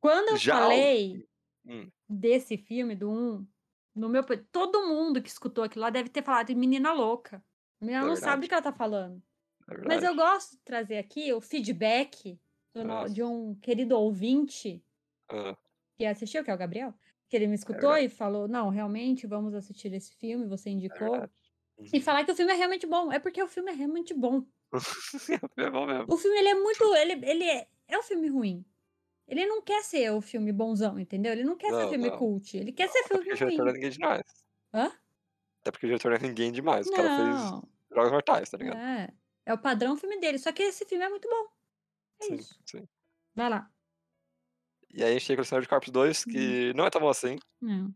[0.00, 1.26] Quando eu Já o- falei
[1.66, 3.46] Hum, desse filme, do 1,
[3.94, 4.22] no meu.
[4.50, 7.42] Todo mundo que escutou aquilo lá deve ter falado de menina louca.
[7.80, 8.40] A menina É não sabe verdade.
[8.40, 9.22] do que ela tá falando.
[9.68, 12.38] é Mas eu gosto de trazer aqui o feedback
[12.74, 14.82] do de um querido ouvinte
[15.28, 15.56] Ah,
[15.98, 16.94] que assistiu, que é o Gabriel,
[17.30, 21.12] que ele me escutou e falou: Não, realmente vamos assistir esse filme, você é indicou.
[21.12, 21.32] verdade.
[21.78, 23.12] e falar que o filme é realmente bom.
[23.12, 24.44] É porque o filme é realmente bom.
[25.56, 26.06] é bom mesmo.
[26.08, 26.84] O filme, ele é muito.
[26.96, 28.64] Ele, ele é, é um filme ruim.
[29.28, 31.32] Ele não quer ser o filme bonzão, entendeu?
[31.32, 32.18] Ele não quer ser Não, filme não.
[32.18, 32.56] cult.
[32.56, 33.74] Ele quer ser Até filme diretor não é ruim.
[33.74, 34.22] ninguém demais.
[34.74, 34.92] Hã?
[35.60, 36.86] Até porque o diretor não é ninguém demais.
[36.86, 37.68] O cara fez Não.
[37.94, 38.78] Jogos Mortais, tá ligado?
[38.78, 39.08] É.
[39.46, 40.38] É o padrão filme dele.
[40.38, 41.46] Só que esse filme é muito bom.
[42.20, 42.58] É sim, isso.
[42.66, 42.88] sim.
[43.34, 43.70] Vai lá.
[44.92, 47.36] E aí a gente tem Colecionador de Corpos 2, que não é tão bom assim,
[47.60, 47.94] Não.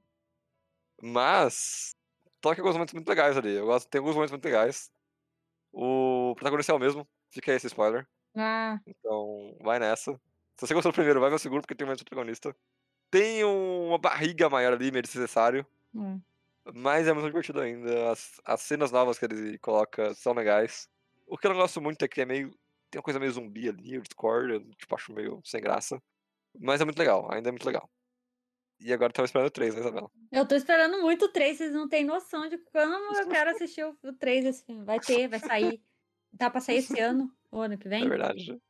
[1.02, 1.94] mas
[2.40, 3.52] toca alguns momentos muito legais ali.
[3.54, 4.90] Eu gosto, tem alguns momentos muito legais.
[5.72, 8.06] O protagonista é o mesmo, fica aí esse spoiler.
[8.36, 10.12] Ah, Então, vai nessa.
[10.56, 12.54] Se você gostou do primeiro, vai ver o segundo, porque tem mais protagonista.
[13.10, 15.66] Tem uma barriga maior ali, meio desnecessário.
[15.96, 16.18] é.
[16.74, 18.10] Mas é muito divertido ainda.
[18.10, 20.88] As, as cenas novas que ele coloca são legais.
[21.26, 22.50] O que eu não gosto muito é que é meio.
[22.90, 26.02] Tem uma coisa meio zumbi ali, eu discordo, eu tipo, acho meio sem graça.
[26.60, 27.88] Mas é muito legal, ainda é muito legal.
[28.80, 30.10] E agora tava esperando o 3, né, Isabela?
[30.32, 33.84] Eu tô esperando muito o 3, vocês não têm noção de quando eu quero assistir
[33.84, 34.84] o 3 esse filme.
[34.84, 35.82] Vai ter, vai sair.
[36.36, 38.08] Tá pra sair esse ano, ou ano que É vem.
[38.08, 38.60] verdade.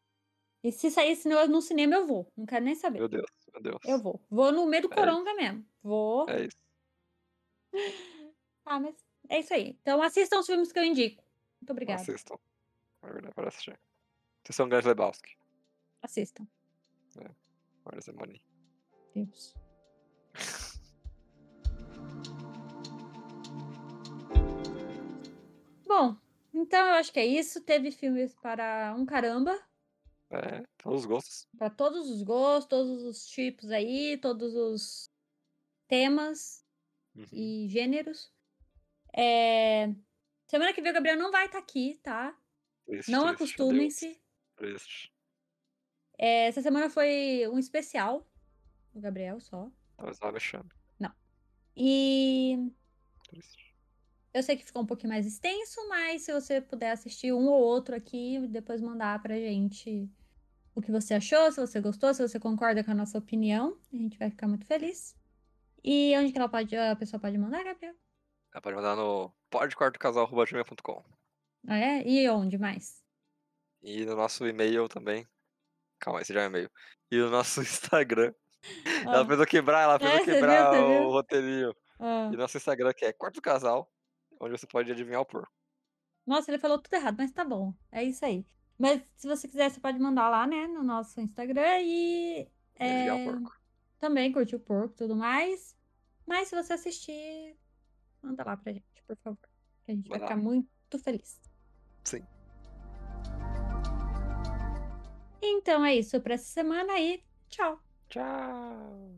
[0.62, 2.30] E se sair esse no, no cinema, eu vou.
[2.36, 2.98] Não quero nem saber.
[2.98, 3.78] Meu Deus, meu Deus.
[3.84, 4.20] Eu vou.
[4.30, 5.64] Vou no meio do É coronga mesmo.
[5.82, 6.28] Vou.
[6.28, 6.56] É isso.
[8.64, 8.94] Ah, mas
[9.28, 9.76] é isso aí.
[9.82, 11.22] Então assistam os filmes que eu indico.
[11.60, 12.00] Muito obrigada.
[12.00, 12.36] Assistam.
[13.02, 13.78] É verdade, para assistir.
[14.42, 15.36] Vocês são Gás Lebowski.
[16.02, 16.46] Assistam.
[17.84, 18.42] Olha essa money.
[19.14, 19.54] Deus.
[25.86, 26.16] Bom,
[26.52, 27.60] então eu acho que é isso.
[27.62, 29.58] Teve filmes para um caramba.
[30.30, 31.48] É, todos os gostos.
[31.56, 35.10] Para todos os gostos, todos os tipos aí, todos os
[35.86, 36.64] temas
[37.14, 37.26] Uhum.
[37.32, 38.32] e gêneros.
[39.16, 39.88] É,
[40.48, 42.36] Semana que vem o Gabriel não vai estar aqui, tá?
[42.84, 44.20] Triste, Não acostumem-se.
[44.56, 45.13] Triste.
[46.24, 48.26] É, Essa semana foi um especial
[48.92, 49.70] do Gabriel só.
[49.96, 50.70] Talvez não me chame.
[51.76, 52.70] E
[53.28, 53.74] Triste.
[54.32, 57.60] eu sei que ficou um pouquinho mais extenso, mas se você puder assistir um ou
[57.60, 60.08] outro aqui, e depois mandar pra gente
[60.74, 63.96] o que você achou, se você gostou, se você concorda com a nossa opinião, a
[63.96, 65.16] gente vai ficar muito feliz.
[65.82, 67.94] E onde que ela pode, a pessoa pode mandar, Gabriel?
[68.52, 71.02] Ela pode mandar no podquartocasal.gmail.com
[71.66, 72.08] Ah, é?
[72.08, 73.02] E onde mais?
[73.82, 75.26] E no nosso e-mail também.
[76.04, 76.70] Calma, esse já é e-mail.
[77.10, 78.34] E no nosso Instagram.
[79.04, 81.10] Ela Ah, fez eu quebrar, ela fez É, eu viu, quebrar você o viu?
[81.10, 81.76] roteirinho.
[81.98, 82.30] ah.
[82.32, 83.90] E nosso Instagram que é Quarto Casal,
[84.40, 85.50] onde você pode adivinhar o porco.
[86.26, 87.74] Nossa, ele falou tudo errado, mas tá bom.
[87.90, 88.46] É isso aí.
[88.78, 92.48] Mas se você quiser, você pode mandar lá, né, no nosso Instagram e
[92.78, 93.52] adivinhar o é, porco.
[93.98, 95.74] também curtir o porco e tudo mais.
[96.26, 97.56] Mas se você assistir,
[98.22, 99.38] manda lá pra gente, por favor.
[99.84, 100.40] Que a gente vai ficar lá.
[100.42, 101.38] muito feliz.
[102.04, 102.26] Sim.
[105.46, 107.22] Então é isso pra essa semana aí.
[107.50, 107.78] Tchau.
[108.08, 109.10] Tchau.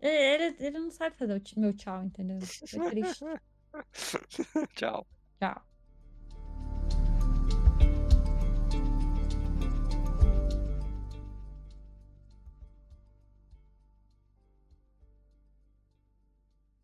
[0.00, 2.38] Ele, ele não sabe fazer o meu tchau, entendeu?
[2.38, 3.24] É triste.
[4.74, 5.06] Tchau.
[5.38, 5.69] Tchau.